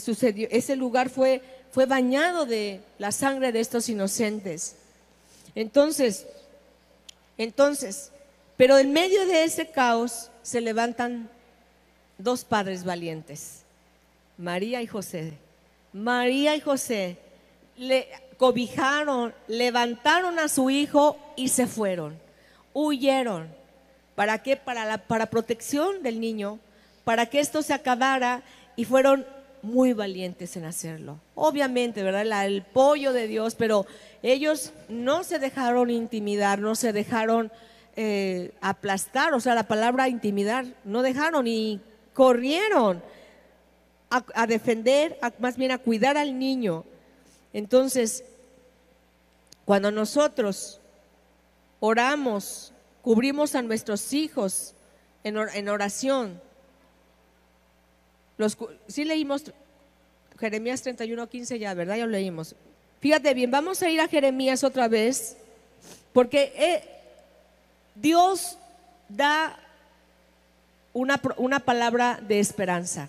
sucedió, 0.00 0.46
ese 0.50 0.76
lugar 0.76 1.08
fue, 1.08 1.40
fue 1.70 1.86
bañado 1.86 2.44
de 2.44 2.82
la 2.98 3.12
sangre 3.12 3.50
de 3.50 3.60
estos 3.60 3.88
inocentes. 3.88 4.76
Entonces, 5.54 6.26
entonces, 7.38 8.12
pero 8.58 8.76
en 8.76 8.92
medio 8.92 9.24
de 9.24 9.44
ese 9.44 9.68
caos 9.68 10.30
se 10.42 10.60
levantan 10.60 11.30
dos 12.18 12.44
padres 12.44 12.84
valientes, 12.84 13.62
María 14.36 14.82
y 14.82 14.86
José. 14.86 15.32
María 15.92 16.56
y 16.56 16.60
José 16.60 17.16
le 17.76 18.08
cobijaron, 18.36 19.32
levantaron 19.46 20.40
a 20.40 20.48
su 20.48 20.70
hijo 20.70 21.16
y 21.36 21.48
se 21.48 21.66
fueron. 21.68 22.18
Huyeron. 22.74 23.48
¿Para 24.16 24.42
qué? 24.42 24.56
Para 24.56 24.84
la 24.84 24.98
para 24.98 25.26
protección 25.26 26.02
del 26.02 26.20
niño, 26.20 26.58
para 27.04 27.26
que 27.26 27.38
esto 27.38 27.62
se 27.62 27.74
acabara 27.74 28.42
y 28.74 28.84
fueron 28.84 29.24
muy 29.62 29.92
valientes 29.92 30.56
en 30.56 30.64
hacerlo. 30.64 31.20
Obviamente, 31.36 32.02
¿verdad? 32.02 32.46
El 32.46 32.62
pollo 32.62 33.12
de 33.12 33.28
Dios, 33.28 33.54
pero 33.54 33.86
ellos 34.24 34.72
no 34.88 35.22
se 35.22 35.38
dejaron 35.38 35.90
intimidar, 35.90 36.58
no 36.58 36.74
se 36.74 36.92
dejaron 36.92 37.52
eh, 38.00 38.52
aplastar, 38.60 39.34
o 39.34 39.40
sea, 39.40 39.56
la 39.56 39.66
palabra 39.66 40.08
intimidar, 40.08 40.64
no 40.84 41.02
dejaron 41.02 41.48
y 41.48 41.80
corrieron 42.14 43.02
a, 44.08 44.46
defender, 44.46 45.18
más 45.40 45.56
bien 45.56 45.72
a 45.72 45.78
cuidar 45.78 46.16
al 46.16 46.38
niño. 46.38 46.84
Entonces, 47.52 48.22
cuando 49.64 49.90
nosotros 49.90 50.80
oramos, 51.80 52.72
cubrimos 53.02 53.56
a 53.56 53.62
nuestros 53.62 54.12
hijos 54.12 54.74
en, 55.24 55.36
or- 55.36 55.50
en 55.52 55.68
oración, 55.68 56.40
los, 58.36 58.56
sí 58.86 59.04
leímos 59.04 59.52
Jeremías 60.38 60.82
31, 60.82 61.28
15 61.28 61.58
ya, 61.58 61.74
¿verdad? 61.74 61.96
Ya 61.96 62.06
lo 62.06 62.12
leímos. 62.12 62.54
Fíjate 63.00 63.34
bien, 63.34 63.50
vamos 63.50 63.82
a 63.82 63.90
ir 63.90 64.00
a 64.00 64.06
Jeremías 64.06 64.62
otra 64.62 64.86
vez, 64.86 65.36
porque 66.12 66.52
eh, 66.56 66.97
Dios 68.00 68.58
da 69.08 69.58
una, 70.92 71.20
una 71.36 71.60
palabra 71.60 72.20
de 72.22 72.40
esperanza. 72.40 73.08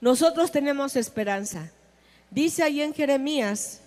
Nosotros 0.00 0.50
tenemos 0.50 0.96
esperanza. 0.96 1.70
Dice 2.30 2.62
ahí 2.62 2.82
en 2.82 2.94
Jeremías, 2.94 3.80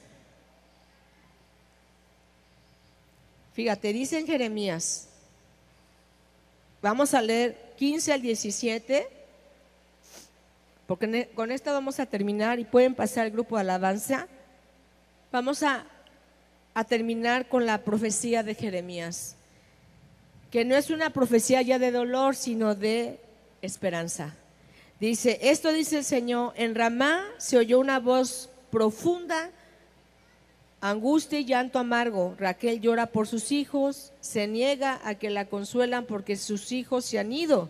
fíjate, 3.54 3.92
dice 3.92 4.20
en 4.20 4.28
Jeremías, 4.28 5.08
vamos 6.82 7.14
a 7.14 7.22
leer 7.22 7.74
15 7.78 8.14
al 8.14 8.22
17, 8.22 9.08
porque 10.86 11.30
con 11.34 11.52
esta 11.52 11.74
vamos 11.74 12.00
a 12.00 12.06
terminar 12.06 12.60
y 12.60 12.66
pueden 12.66 12.94
pasar 12.94 13.26
al 13.26 13.32
grupo 13.32 13.56
de 13.56 13.62
alabanza. 13.62 14.28
Vamos 15.32 15.64
a, 15.64 15.86
a 16.74 16.84
terminar 16.84 17.48
con 17.48 17.66
la 17.66 17.80
profecía 17.84 18.44
de 18.44 18.54
Jeremías, 18.56 19.36
que 20.52 20.66
no 20.66 20.76
es 20.76 20.90
una 20.90 21.10
profecía 21.10 21.62
ya 21.62 21.80
de 21.80 21.92
dolor, 21.92 22.36
sino 22.36 22.76
de 22.76 23.20
esperanza. 23.62 24.36
Dice, 25.00 25.40
esto 25.42 25.72
dice 25.74 25.98
el 25.98 26.04
Señor, 26.06 26.54
en 26.56 26.74
Ramá 26.74 27.24
se 27.38 27.58
oyó 27.58 27.80
una 27.80 28.00
voz 28.00 28.50
profunda, 28.72 29.52
angustia 30.80 31.40
y 31.40 31.46
llanto 31.46 31.80
amargo. 31.80 32.36
Raquel 32.38 32.80
llora 32.80 33.08
por 33.08 33.28
sus 33.28 33.52
hijos, 33.52 34.14
se 34.22 34.48
niega 34.48 35.02
a 35.04 35.16
que 35.16 35.30
la 35.30 35.46
consuelan 35.46 36.06
porque 36.06 36.38
sus 36.38 36.72
hijos 36.72 37.06
se 37.06 37.20
han 37.20 37.34
ido. 37.34 37.70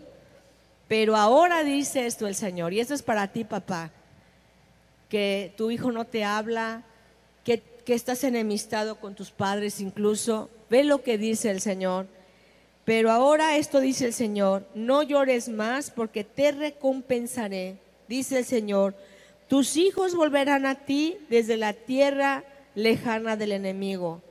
Pero 0.88 1.16
ahora 1.16 1.64
dice 1.64 2.06
esto 2.06 2.28
el 2.28 2.36
Señor, 2.36 2.72
y 2.72 2.80
esto 2.80 2.94
es 2.94 3.02
para 3.02 3.32
ti, 3.32 3.42
papá, 3.42 3.90
que 5.08 5.52
tu 5.56 5.72
hijo 5.72 5.90
no 5.90 6.04
te 6.04 6.22
habla, 6.22 6.84
que, 7.44 7.60
que 7.60 7.94
estás 7.94 8.22
enemistado 8.22 9.00
con 9.00 9.16
tus 9.16 9.32
padres 9.32 9.80
incluso. 9.80 10.48
Ve 10.70 10.84
lo 10.84 11.02
que 11.02 11.18
dice 11.18 11.50
el 11.50 11.60
Señor. 11.60 12.06
Pero 12.86 13.10
ahora 13.10 13.56
esto 13.56 13.80
dice 13.80 14.06
el 14.06 14.12
Señor, 14.12 14.64
no 14.76 15.02
llores 15.02 15.48
más 15.48 15.90
porque 15.90 16.22
te 16.22 16.52
recompensaré, 16.52 17.78
dice 18.06 18.38
el 18.38 18.44
Señor. 18.44 18.94
Tus 19.48 19.76
hijos 19.76 20.14
volverán 20.14 20.66
a 20.66 20.76
ti 20.76 21.18
desde 21.28 21.56
la 21.56 21.72
tierra 21.72 22.44
lejana 22.76 23.36
del 23.36 23.50
enemigo. 23.50 24.22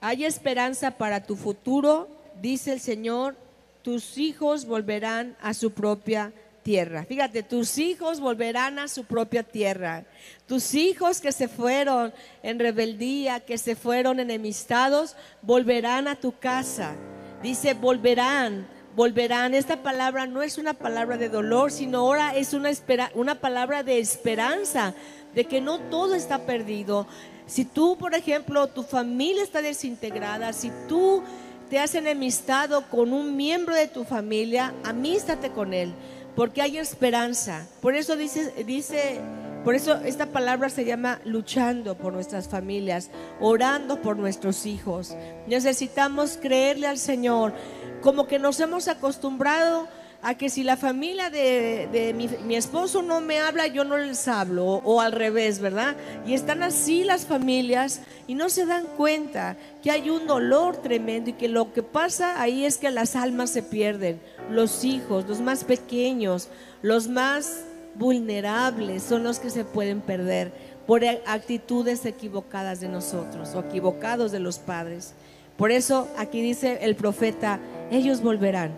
Hay 0.00 0.24
esperanza 0.24 0.92
para 0.92 1.24
tu 1.24 1.36
futuro, 1.36 2.08
dice 2.40 2.72
el 2.72 2.80
Señor. 2.80 3.36
Tus 3.82 4.16
hijos 4.16 4.64
volverán 4.64 5.36
a 5.42 5.52
su 5.52 5.72
propia 5.72 6.32
tierra. 6.62 7.04
Fíjate, 7.04 7.42
tus 7.42 7.76
hijos 7.76 8.18
volverán 8.18 8.78
a 8.78 8.88
su 8.88 9.04
propia 9.04 9.42
tierra. 9.42 10.06
Tus 10.46 10.74
hijos 10.74 11.20
que 11.20 11.32
se 11.32 11.48
fueron 11.48 12.14
en 12.42 12.58
rebeldía, 12.58 13.40
que 13.40 13.58
se 13.58 13.76
fueron 13.76 14.20
enemistados, 14.20 15.16
volverán 15.42 16.08
a 16.08 16.16
tu 16.16 16.32
casa. 16.38 16.96
Dice, 17.42 17.74
volverán, 17.74 18.66
volverán. 18.96 19.54
Esta 19.54 19.76
palabra 19.82 20.26
no 20.26 20.42
es 20.42 20.58
una 20.58 20.74
palabra 20.74 21.16
de 21.16 21.28
dolor, 21.28 21.70
sino 21.70 21.98
ahora 21.98 22.34
es 22.34 22.52
una, 22.52 22.70
espera- 22.70 23.10
una 23.14 23.36
palabra 23.36 23.82
de 23.82 23.98
esperanza, 24.00 24.94
de 25.34 25.44
que 25.44 25.60
no 25.60 25.78
todo 25.78 26.14
está 26.14 26.40
perdido. 26.40 27.06
Si 27.46 27.64
tú, 27.64 27.96
por 27.96 28.14
ejemplo, 28.14 28.66
tu 28.66 28.82
familia 28.82 29.42
está 29.42 29.62
desintegrada, 29.62 30.52
si 30.52 30.72
tú 30.88 31.22
te 31.70 31.78
has 31.78 31.94
enemistado 31.94 32.82
con 32.88 33.12
un 33.12 33.36
miembro 33.36 33.74
de 33.74 33.86
tu 33.88 34.04
familia, 34.04 34.74
amístate 34.84 35.50
con 35.50 35.72
él, 35.74 35.92
porque 36.34 36.60
hay 36.62 36.78
esperanza. 36.78 37.66
Por 37.80 37.94
eso 37.94 38.16
dice, 38.16 38.52
dice, 38.64 39.20
por 39.64 39.74
eso 39.74 39.96
esta 40.04 40.26
palabra 40.26 40.68
se 40.68 40.84
llama 40.84 41.20
luchando 41.24 41.96
por 41.96 42.12
nuestras 42.12 42.48
familias, 42.48 43.10
orando 43.40 44.00
por 44.00 44.16
nuestros 44.16 44.66
hijos. 44.66 45.16
Necesitamos 45.46 46.38
creerle 46.40 46.86
al 46.86 46.98
Señor, 46.98 47.52
como 48.00 48.26
que 48.26 48.38
nos 48.38 48.60
hemos 48.60 48.88
acostumbrado 48.88 49.88
a 50.20 50.34
que 50.34 50.50
si 50.50 50.64
la 50.64 50.76
familia 50.76 51.30
de, 51.30 52.14
mi, 52.44 52.56
esposo 52.56 53.02
no 53.02 53.20
me 53.20 53.38
habla, 53.38 53.68
yo 53.68 53.84
no 53.84 53.96
les 53.96 54.26
hablo, 54.26 54.64
o 54.66 55.00
al 55.00 55.12
revés, 55.12 55.60
¿verdad? 55.60 55.96
Y 56.26 56.34
están 56.34 56.62
así 56.62 57.04
las 57.04 57.24
familias 57.24 58.00
y 58.26 58.34
no 58.34 58.48
se 58.48 58.66
dan 58.66 58.84
cuenta 58.96 59.56
que 59.82 59.90
hay 59.90 60.10
un 60.10 60.26
dolor 60.26 60.78
tremendo 60.78 61.30
y 61.30 61.34
que 61.34 61.48
lo 61.48 61.72
que 61.72 61.84
pasa 61.84 62.40
ahí 62.40 62.64
es 62.64 62.78
que 62.78 62.90
las 62.90 63.14
almas 63.14 63.50
se 63.50 63.62
pierden, 63.62 64.20
los 64.50 64.84
hijos, 64.84 65.26
los 65.28 65.40
más 65.40 65.62
pequeños, 65.62 66.48
los 66.82 67.08
más 67.08 67.64
vulnerables 67.98 69.02
son 69.02 69.24
los 69.24 69.38
que 69.38 69.50
se 69.50 69.64
pueden 69.64 70.00
perder 70.00 70.52
por 70.86 71.04
actitudes 71.04 72.06
equivocadas 72.06 72.80
de 72.80 72.88
nosotros 72.88 73.54
o 73.54 73.60
equivocados 73.60 74.32
de 74.32 74.40
los 74.40 74.58
padres. 74.58 75.14
Por 75.58 75.70
eso 75.70 76.08
aquí 76.16 76.40
dice 76.40 76.78
el 76.82 76.94
profeta, 76.96 77.58
ellos 77.90 78.22
volverán. 78.22 78.72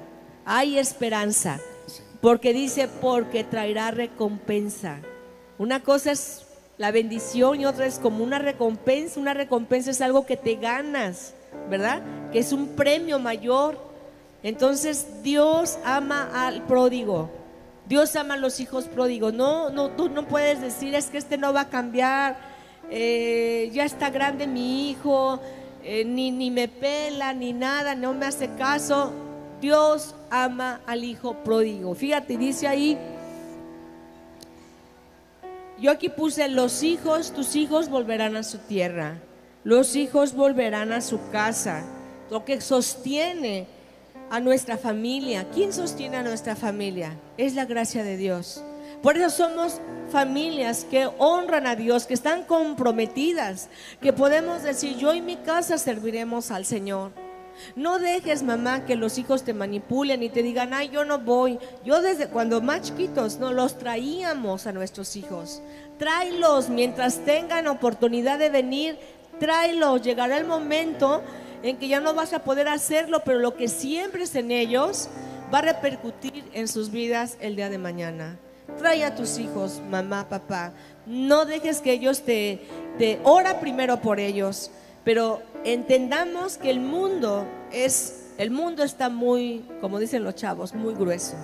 Hay 0.45 0.79
esperanza, 0.79 1.61
porque 2.21 2.53
dice, 2.53 2.89
porque 3.01 3.45
traerá 3.45 3.91
recompensa. 3.91 4.99
Una 5.59 5.83
cosa 5.83 6.13
es 6.13 6.47
la 6.79 6.91
bendición 6.91 7.61
y 7.61 7.67
otra 7.67 7.87
es 7.87 7.99
como 7.99 8.25
una 8.25 8.39
recompensa. 8.39 9.21
Una 9.21 9.35
recompensa 9.35 9.91
es 9.91 10.01
algo 10.01 10.25
que 10.25 10.39
te 10.39 10.55
ganas, 10.57 11.35
¿verdad? 11.69 12.03
Que 12.33 12.39
es 12.39 12.53
un 12.53 12.69
premio 12.69 13.19
mayor. 13.19 13.79
Entonces 14.43 15.23
Dios 15.23 15.79
ama 15.85 16.31
al 16.33 16.63
pródigo. 16.63 17.40
Dios 17.91 18.15
ama 18.15 18.35
a 18.35 18.37
los 18.37 18.61
hijos 18.61 18.85
pródigos. 18.85 19.35
No, 19.35 19.69
no, 19.71 19.91
tú 19.91 20.09
no 20.09 20.29
puedes 20.29 20.61
decir 20.61 20.95
es 20.95 21.07
que 21.07 21.19
este 21.19 21.37
no 21.37 21.53
va 21.53 21.63
a 21.63 21.69
cambiar. 21.69 22.37
eh, 22.89 23.69
ya 23.73 23.85
está 23.85 24.11
grande 24.11 24.47
mi 24.47 24.91
hijo, 24.91 25.41
eh, 25.83 26.05
ni, 26.05 26.31
ni 26.31 26.51
me 26.51 26.69
pela, 26.69 27.33
ni 27.33 27.53
nada, 27.53 27.97
no 27.97 28.15
me 28.15 28.27
hace 28.27 28.49
caso. 28.55 29.13
Dios 29.61 30.15
ama 30.31 30.81
al 30.87 31.03
hijo 31.03 31.35
pródigo. 31.43 31.95
Fíjate, 31.97 32.37
dice 32.37 32.69
ahí, 32.69 32.97
yo 35.81 35.91
aquí 35.91 36.09
puse 36.09 36.49
los 36.49 36.85
hijos, 36.85 37.33
tus 37.33 37.57
hijos 37.57 37.89
volverán 37.89 38.37
a 38.37 38.43
su 38.45 38.59
tierra, 38.59 39.19
los 39.65 39.97
hijos 39.97 40.35
volverán 40.35 40.93
a 40.93 41.01
su 41.01 41.19
casa. 41.31 41.85
Lo 42.31 42.45
que 42.45 42.61
sostiene 42.61 43.67
a 44.31 44.39
nuestra 44.39 44.79
familia, 44.79 45.47
¿quién 45.53 45.73
sostiene 45.73 46.17
a 46.17 46.23
nuestra 46.23 46.55
familia? 46.55 47.17
Es 47.37 47.55
la 47.55 47.65
gracia 47.65 48.05
de 48.05 48.17
Dios. 48.17 48.63
Por 49.03 49.17
eso 49.17 49.31
somos 49.31 49.81
familias 50.11 50.87
que 50.89 51.09
honran 51.19 51.67
a 51.67 51.75
Dios, 51.75 52.07
que 52.07 52.15
están 52.15 52.45
comprometidas, 52.45 53.69
que 54.01 54.13
podemos 54.13 54.63
decir, 54.63 54.97
yo 54.97 55.15
y 55.15 55.21
mi 55.21 55.37
casa 55.37 55.79
serviremos 55.79 56.51
al 56.51 56.65
Señor. 56.65 57.11
No 57.75 57.99
dejes, 57.99 58.43
mamá, 58.43 58.85
que 58.87 58.97
los 58.97 59.19
hijos 59.19 59.43
te 59.43 59.53
manipulen 59.53 60.23
y 60.23 60.29
te 60.31 60.43
digan, 60.43 60.73
ay, 60.75 60.91
yo 60.91 61.05
no 61.05 61.19
voy. 61.19 61.59
Yo 61.85 62.01
desde 62.01 62.29
cuando 62.29 62.61
más 62.61 62.83
chiquitos 62.83 63.39
no 63.39 63.53
los 63.53 63.79
traíamos 63.79 64.67
a 64.67 64.73
nuestros 64.73 65.17
hijos. 65.17 65.61
Tráelos 65.99 66.69
mientras 66.69 67.25
tengan 67.25 67.67
oportunidad 67.67 68.39
de 68.39 68.49
venir, 68.49 68.99
tráelos. 69.39 70.03
Llegará 70.03 70.39
el 70.39 70.47
momento 70.47 71.23
en 71.63 71.77
que 71.77 71.89
ya 71.89 72.01
no 72.01 72.15
vas 72.15 72.33
a 72.33 72.45
poder 72.45 72.69
hacerlo, 72.69 73.23
pero 73.25 73.39
lo 73.39 73.57
que 73.57 73.69
siembres 73.69 74.35
en 74.35 74.51
ellos 74.51 75.09
va 75.53 75.59
a 75.59 75.63
repercutir 75.63 76.45
en 76.53 76.69
sus 76.69 76.91
vidas 76.91 77.37
el 77.41 77.57
día 77.57 77.69
de 77.69 77.79
mañana. 77.79 78.39
Trae 78.79 79.05
a 79.05 79.15
tus 79.15 79.39
hijos, 79.39 79.81
mamá, 79.91 80.29
papá. 80.29 80.73
No 81.07 81.45
dejes 81.45 81.81
que 81.81 81.93
ellos 81.93 82.23
te, 82.23 82.61
te 82.99 83.21
ora 83.25 83.61
primero 83.61 84.01
por 84.01 84.21
ellos, 84.21 84.71
pero 85.05 85.43
entendamos 85.65 86.57
que 86.57 86.71
el 86.71 86.81
mundo 86.81 87.47
es, 87.73 88.29
el 88.39 88.51
mundo 88.51 88.83
está 88.85 89.09
muy, 89.09 89.65
como 89.81 89.99
dicen 89.99 90.25
los 90.25 90.37
chavos, 90.37 90.75
muy 90.75 90.95
grueso. 90.95 91.37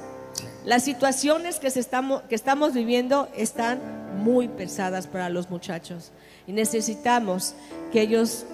Las 0.64 0.82
situaciones 0.82 1.58
que, 1.58 1.68
estamos, 1.68 2.22
que 2.22 2.34
estamos 2.34 2.74
viviendo 2.74 3.28
están 3.36 3.80
muy 4.18 4.48
pesadas 4.48 5.06
para 5.06 5.28
los 5.28 5.50
muchachos. 5.50 6.10
Y 6.46 6.52
necesitamos 6.52 7.54
que 7.92 8.02
ellos 8.02 8.44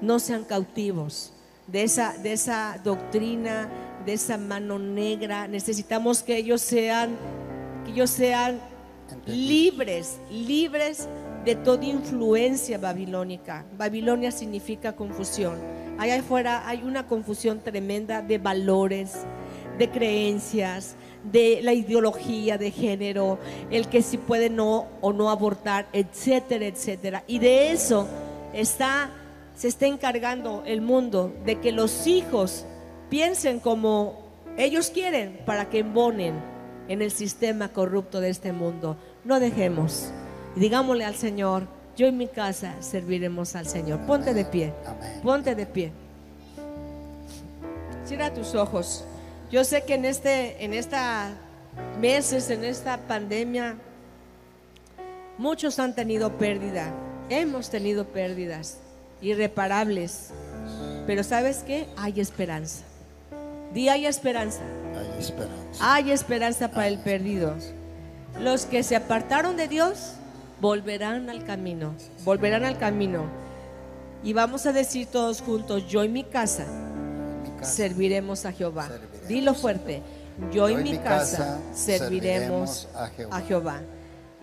no 0.00 0.18
sean 0.18 0.44
cautivos 0.44 1.32
de 1.66 1.82
esa, 1.84 2.16
de 2.18 2.32
esa 2.32 2.80
doctrina, 2.82 3.68
de 4.04 4.14
esa 4.14 4.38
mano 4.38 4.78
negra. 4.78 5.48
Necesitamos 5.48 6.22
que 6.22 6.36
ellos 6.36 6.60
sean, 6.60 7.16
que 7.84 7.92
ellos 7.92 8.10
sean 8.10 8.60
libres, 9.26 10.18
libres 10.30 11.08
de 11.44 11.54
toda 11.54 11.84
influencia 11.84 12.78
babilónica. 12.78 13.64
Babilonia 13.76 14.30
significa 14.30 14.94
confusión. 14.94 15.58
Allá 15.98 16.18
afuera 16.18 16.66
hay 16.66 16.82
una 16.82 17.06
confusión 17.06 17.60
tremenda 17.60 18.22
de 18.22 18.38
valores, 18.38 19.18
de 19.78 19.90
creencias, 19.90 20.96
de 21.30 21.60
la 21.62 21.74
ideología 21.74 22.56
de 22.56 22.70
género, 22.70 23.38
el 23.70 23.88
que 23.88 24.02
si 24.02 24.16
puede 24.16 24.48
no 24.48 24.86
o 25.00 25.12
no 25.12 25.30
abortar, 25.30 25.86
etcétera, 25.92 26.66
etcétera. 26.66 27.24
Y 27.26 27.38
de 27.38 27.72
eso 27.72 28.08
está 28.54 29.10
se 29.60 29.68
está 29.68 29.84
encargando 29.84 30.62
el 30.64 30.80
mundo 30.80 31.34
de 31.44 31.60
que 31.60 31.70
los 31.70 32.06
hijos 32.06 32.64
piensen 33.10 33.60
como 33.60 34.18
ellos 34.56 34.88
quieren 34.88 35.38
para 35.44 35.68
que 35.68 35.80
embonen 35.80 36.40
en 36.88 37.02
el 37.02 37.10
sistema 37.10 37.68
corrupto 37.68 38.22
de 38.22 38.30
este 38.30 38.54
mundo. 38.54 38.96
No 39.22 39.38
dejemos. 39.38 40.12
Y 40.56 40.60
digámosle 40.60 41.04
al 41.04 41.14
Señor, 41.14 41.68
yo 41.94 42.06
y 42.06 42.12
mi 42.12 42.26
casa 42.26 42.74
serviremos 42.80 43.54
al 43.54 43.66
Señor. 43.66 44.00
Ponte 44.06 44.32
de 44.32 44.46
pie. 44.46 44.72
Ponte 45.22 45.54
de 45.54 45.66
pie. 45.66 45.92
Cierra 48.06 48.32
tus 48.32 48.54
ojos. 48.54 49.04
Yo 49.50 49.62
sé 49.64 49.82
que 49.82 49.92
en 49.92 50.06
este 50.06 50.64
en 50.64 50.72
esta 50.72 51.34
meses 52.00 52.48
en 52.48 52.64
esta 52.64 52.96
pandemia 52.96 53.76
muchos 55.36 55.78
han 55.78 55.94
tenido 55.94 56.38
pérdida. 56.38 56.94
Hemos 57.28 57.68
tenido 57.68 58.06
pérdidas 58.06 58.78
irreparables. 59.20 60.28
Pero 61.06 61.22
¿sabes 61.24 61.58
qué? 61.66 61.86
Hay 61.96 62.20
esperanza. 62.20 62.82
Di 63.72 63.88
hay 63.88 64.06
esperanza. 64.06 64.60
Hay 64.96 65.20
esperanza. 65.20 65.54
Hay 65.94 66.10
esperanza 66.10 66.70
para 66.70 66.88
el 66.88 66.98
perdido. 66.98 67.54
Los 68.40 68.66
que 68.66 68.82
se 68.82 68.96
apartaron 68.96 69.56
de 69.56 69.68
Dios 69.68 70.12
volverán 70.60 71.30
al 71.30 71.44
camino, 71.44 71.94
volverán 72.24 72.64
al 72.64 72.78
camino. 72.78 73.24
Y 74.22 74.32
vamos 74.34 74.66
a 74.66 74.72
decir 74.72 75.06
todos 75.06 75.40
juntos, 75.40 75.88
yo 75.88 76.04
y 76.04 76.08
mi 76.08 76.24
casa 76.24 76.66
Mi 77.42 77.58
casa 77.58 77.72
serviremos 77.72 78.44
a 78.44 78.52
Jehová. 78.52 78.86
serviremos. 78.88 79.28
Dilo 79.28 79.54
fuerte, 79.54 80.02
yo 80.52 80.68
y 80.68 80.76
mi 80.76 80.98
casa 80.98 81.58
serviremos 81.74 82.88
a 82.94 83.06
Jehová. 83.08 83.36
a 83.36 83.40
Jehová. 83.40 83.80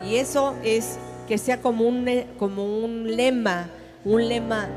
Y 0.04 0.16
eso 0.16 0.56
es 0.64 0.98
que 1.28 1.38
sea 1.38 1.62
como 1.62 1.88
un, 1.88 2.06
le- 2.06 2.28
como 2.40 2.64
un 2.66 3.16
lema, 3.16 3.70
un 4.08 4.28
lema, 4.30 4.70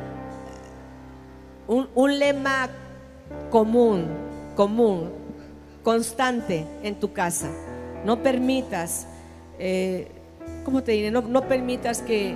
un, 1.69 1.89
un 1.95 2.19
lema 2.19 2.69
común, 3.49 4.07
común, 4.57 5.11
constante 5.85 6.67
en 6.83 6.97
tu 6.97 7.13
casa. 7.13 7.49
No 8.05 8.23
permitas, 8.25 9.07
eh, 9.61 10.09
¿cómo 10.65 10.83
te 10.83 10.93
diré? 10.93 11.13
No, 11.13 11.23
no 11.23 11.47
permitas 11.47 12.03
que, 12.03 12.35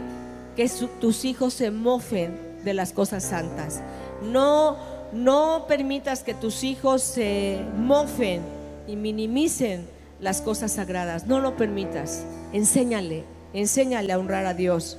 que 0.55 0.71
tus 1.01 1.25
hijos 1.25 1.53
se 1.55 1.73
mofen 1.73 2.39
de 2.65 2.75
las 2.75 2.93
cosas 2.93 3.25
santas. 3.25 3.83
No, 4.23 4.77
no 5.13 5.65
permitas 5.67 6.23
que 6.23 6.35
tus 6.35 6.63
hijos 6.63 7.03
se 7.03 7.61
mofen 7.77 8.41
y 8.87 8.95
minimicen 8.95 9.89
las 10.21 10.41
cosas 10.41 10.73
sagradas. 10.73 11.27
No 11.27 11.41
lo 11.41 11.57
permitas. 11.57 12.25
Enséñale, 12.53 13.25
enséñale 13.53 14.13
a 14.13 14.19
honrar 14.19 14.47
a 14.47 14.55
Dios. 14.55 14.97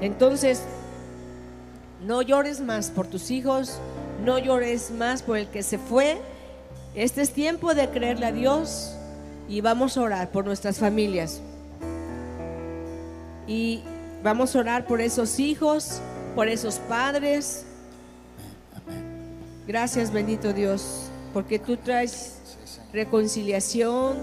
Entonces, 0.00 0.62
no 2.06 2.22
llores 2.22 2.60
más 2.60 2.90
por 2.90 3.06
tus 3.08 3.30
hijos, 3.30 3.78
no 4.24 4.38
llores 4.38 4.90
más 4.90 5.22
por 5.22 5.36
el 5.38 5.48
que 5.48 5.62
se 5.62 5.78
fue. 5.78 6.18
Este 6.94 7.20
es 7.22 7.32
tiempo 7.32 7.74
de 7.74 7.90
creerle 7.90 8.26
a 8.26 8.32
Dios 8.32 8.94
y 9.48 9.60
vamos 9.60 9.96
a 9.96 10.02
orar 10.02 10.30
por 10.30 10.44
nuestras 10.44 10.78
familias. 10.78 11.40
Y 13.46 13.82
vamos 14.22 14.54
a 14.56 14.60
orar 14.60 14.86
por 14.86 15.00
esos 15.00 15.38
hijos, 15.38 16.00
por 16.34 16.48
esos 16.48 16.76
padres. 16.76 17.64
Gracias, 19.66 20.12
bendito 20.12 20.52
Dios, 20.52 21.08
porque 21.34 21.58
tú 21.58 21.76
traes 21.76 22.38
reconciliación. 22.92 24.16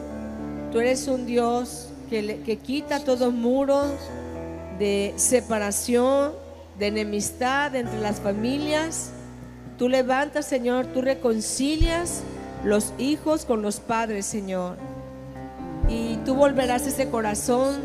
Tú 0.71 0.79
eres 0.79 1.07
un 1.07 1.25
Dios 1.25 1.89
que, 2.09 2.21
le- 2.21 2.41
que 2.41 2.57
quita 2.57 3.03
todo 3.03 3.29
muro 3.31 3.83
de 4.79 5.13
separación, 5.17 6.33
de 6.79 6.87
enemistad 6.87 7.75
entre 7.75 7.99
las 7.99 8.19
familias. 8.19 9.11
Tú 9.77 9.89
levantas, 9.89 10.45
Señor, 10.45 10.87
tú 10.87 11.01
reconcilias 11.01 12.21
los 12.63 12.93
hijos 12.97 13.45
con 13.45 13.61
los 13.61 13.79
padres, 13.79 14.25
Señor. 14.25 14.77
Y 15.89 16.17
tú 16.25 16.35
volverás 16.35 16.87
ese 16.87 17.09
corazón 17.09 17.81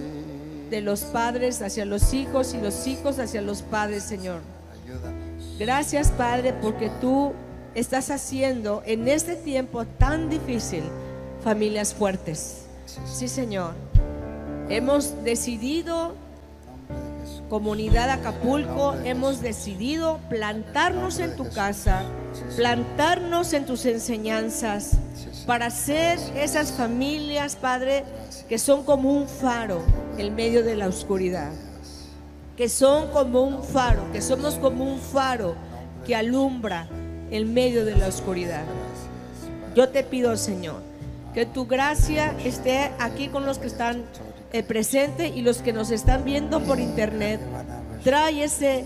de 0.70 0.80
los 0.80 1.02
padres 1.02 1.62
hacia 1.62 1.84
los 1.84 2.12
hijos 2.14 2.54
y 2.54 2.58
los 2.58 2.86
hijos 2.86 3.18
hacia 3.18 3.42
los 3.42 3.62
padres, 3.62 4.02
Señor. 4.02 4.40
Gracias, 5.58 6.10
Padre, 6.12 6.52
porque 6.52 6.90
tú 7.00 7.32
estás 7.74 8.10
haciendo 8.10 8.82
en 8.86 9.08
este 9.08 9.34
tiempo 9.34 9.84
tan 9.84 10.30
difícil 10.30 10.84
familias 11.42 11.94
fuertes. 11.94 12.66
Sí, 13.06 13.28
Señor. 13.28 13.72
Hemos 14.68 15.24
decidido, 15.24 16.14
comunidad 17.48 18.10
Acapulco, 18.10 18.94
hemos 19.04 19.40
decidido 19.40 20.20
plantarnos 20.28 21.18
en 21.18 21.36
tu 21.36 21.48
casa, 21.50 22.02
plantarnos 22.56 23.52
en 23.52 23.66
tus 23.66 23.86
enseñanzas, 23.86 24.98
para 25.46 25.70
ser 25.70 26.18
esas 26.36 26.72
familias, 26.72 27.56
Padre, 27.56 28.04
que 28.48 28.58
son 28.58 28.84
como 28.84 29.12
un 29.12 29.28
faro 29.28 29.82
en 30.18 30.34
medio 30.34 30.62
de 30.62 30.76
la 30.76 30.88
oscuridad 30.88 31.52
que 32.58 32.68
son 32.68 33.06
como 33.12 33.42
un 33.42 33.62
faro, 33.62 34.10
que 34.12 34.20
somos 34.20 34.56
como 34.56 34.82
un 34.82 34.98
faro 34.98 35.54
que 36.04 36.16
alumbra 36.16 36.88
en 37.30 37.54
medio 37.54 37.84
de 37.84 37.94
la 37.94 38.08
oscuridad. 38.08 38.64
Yo 39.76 39.90
te 39.90 40.02
pido, 40.02 40.36
Señor, 40.36 40.82
que 41.34 41.46
tu 41.46 41.66
gracia 41.68 42.34
esté 42.44 42.90
aquí 42.98 43.28
con 43.28 43.46
los 43.46 43.60
que 43.60 43.68
están 43.68 44.02
eh, 44.52 44.62
presentes 44.62 45.34
y 45.34 45.42
los 45.42 45.58
que 45.58 45.72
nos 45.72 45.90
están 45.90 46.24
viendo 46.24 46.60
por 46.60 46.80
internet. 46.80 47.40
Trae 48.04 48.44
ese 48.44 48.84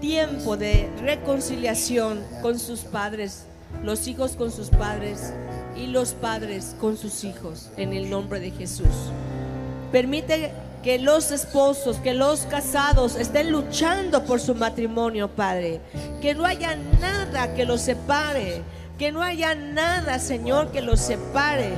tiempo 0.00 0.56
de 0.56 0.88
reconciliación 1.00 2.20
con 2.42 2.58
sus 2.58 2.80
padres, 2.80 3.44
los 3.82 4.08
hijos 4.08 4.36
con 4.36 4.50
sus 4.50 4.68
padres 4.68 5.32
y 5.76 5.86
los 5.86 6.12
padres 6.14 6.74
con 6.80 6.96
sus 6.96 7.24
hijos, 7.24 7.70
en 7.76 7.92
el 7.92 8.10
nombre 8.10 8.40
de 8.40 8.50
Jesús. 8.50 9.12
Permite 9.90 10.52
que 10.82 10.98
los 10.98 11.30
esposos, 11.30 11.98
que 11.98 12.12
los 12.12 12.40
casados 12.46 13.14
estén 13.16 13.52
luchando 13.52 14.24
por 14.24 14.40
su 14.40 14.54
matrimonio, 14.54 15.28
Padre. 15.28 15.80
Que 16.20 16.34
no 16.34 16.44
haya 16.44 16.76
nada 17.00 17.54
que 17.54 17.64
los 17.64 17.80
separe. 17.82 18.62
Que 18.98 19.12
no 19.12 19.22
haya 19.22 19.54
nada, 19.54 20.18
Señor, 20.18 20.72
que 20.72 20.82
los 20.82 21.00
separe. 21.00 21.72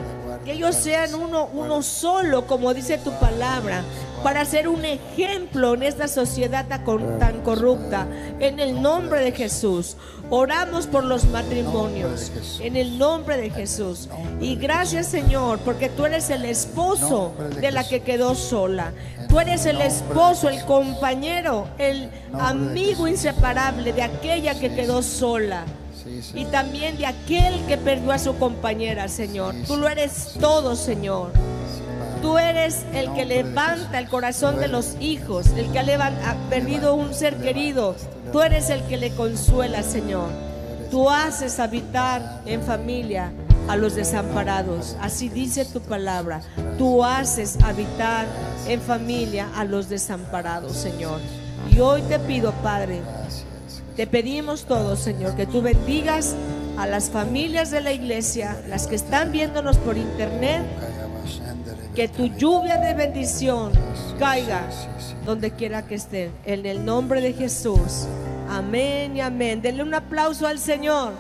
Que 0.45 0.53
ellos 0.53 0.74
sean 0.76 1.14
uno, 1.14 1.49
uno 1.53 1.82
solo, 1.82 2.47
como 2.47 2.74
dice 2.74 2.99
tu 2.99 3.11
palabra, 3.18 3.82
para 4.22 4.45
ser 4.45 4.68
un 4.68 4.84
ejemplo 4.84 5.74
en 5.74 5.82
esta 5.82 6.07
sociedad 6.09 6.66
tan 6.66 6.84
cor- 6.84 7.18
tan 7.18 7.40
corrupta. 7.42 8.07
En 8.40 8.61
el 8.61 8.80
nombre 8.82 9.20
de 9.20 9.32
Jesús. 9.32 9.97
Oramos 10.30 10.86
por 10.86 11.05
los 11.05 11.24
matrimonios. 11.26 12.30
En 12.61 12.76
el 12.76 12.99
nombre 12.99 13.36
de 13.36 13.51
Jesús. 13.51 14.09
Y 14.40 14.57
gracias, 14.57 15.07
Señor, 15.07 15.59
porque 15.61 15.88
tú 15.90 16.07
eres 16.07 16.30
el 16.30 16.45
esposo 16.47 17.32
de 17.61 17.70
la 17.70 17.86
que 17.86 18.01
quedó 18.01 18.34
sola. 18.34 18.92
Tú 19.28 19.38
eres 19.40 19.66
el 19.66 19.80
esposo, 19.82 20.49
el 20.49 20.64
compañero, 20.64 21.68
el 21.78 22.11
amigo 22.38 23.07
inseparable 23.07 23.92
de 23.92 24.03
aquella 24.03 24.59
que 24.59 24.74
quedó 24.74 25.03
sola. 25.03 25.64
Sí, 26.05 26.33
Y 26.35 26.45
también 26.47 26.99
de 26.99 27.07
aquel 27.07 27.65
que 27.67 27.79
perdió 27.79 28.13
a 28.13 28.19
su 28.19 28.37
compañera, 28.39 29.09
Señor. 29.09 29.55
Tú 29.67 29.77
lo 29.77 29.89
eres 29.89 30.35
todo, 30.39 30.77
Señor. 30.77 31.33
Tú 32.21 32.39
eres 32.39 32.85
el 32.95 33.13
que 33.13 33.25
levanta 33.25 33.99
el 33.99 34.09
corazón 34.09 34.59
de 34.59 34.69
los 34.69 34.97
hijos, 35.01 35.47
el 35.57 35.71
que 35.73 35.79
ha 35.79 36.37
perdido 36.49 36.95
un 36.95 37.13
ser 37.13 37.37
querido. 37.37 37.97
Tú 38.33 38.41
eres 38.41 38.71
el 38.71 38.83
que 38.85 38.97
le 38.97 39.11
consuela, 39.11 39.83
Señor. 39.83 40.31
Tú 40.91 41.11
haces 41.11 41.61
habitar 41.61 42.41
en 42.47 42.63
familia 42.63 43.31
a 43.69 43.77
los 43.77 43.95
desamparados. 43.95 44.97
Así 45.01 45.29
dice 45.29 45.65
tu 45.65 45.81
palabra. 45.81 46.41
Tú 46.79 47.05
haces 47.05 47.59
habitar 47.63 48.27
en 48.67 48.81
familia 48.81 49.49
a 49.55 49.65
los 49.65 49.89
desamparados, 49.89 50.73
Señor. 50.73 51.21
Y 51.71 51.81
hoy 51.81 52.03
te 52.03 52.19
pido, 52.19 52.53
Padre, 52.63 53.03
te 53.97 54.07
pedimos 54.07 54.64
todos, 54.64 54.99
Señor, 54.99 55.36
que 55.36 55.47
tú 55.47 55.62
bendigas 55.62 56.34
a 56.76 56.86
las 56.86 57.11
familias 57.11 57.70
de 57.70 57.80
la 57.80 57.92
iglesia, 57.92 58.61
las 58.68 58.86
que 58.86 58.97
están 58.97 59.32
viéndonos 59.32 59.76
por 59.78 59.97
internet, 59.97 60.62
Que 61.95 62.09
tu 62.09 62.26
lluvia 62.26 62.78
de 62.78 62.92
bendición 62.92 63.70
caiga 64.18 64.68
donde 65.24 65.53
quiera 65.53 65.82
que 65.82 65.95
esté. 65.95 66.32
En 66.45 66.66
el 66.66 66.84
nombre 66.84 67.20
de 67.20 67.32
Jesús. 67.32 68.07
Amén 68.51 69.16
y 69.16 69.20
amén. 69.20 69.62
Denle 69.62 69.84
un 69.84 69.95
aplauso 69.95 70.47
al 70.47 70.59
Señor. 70.59 71.12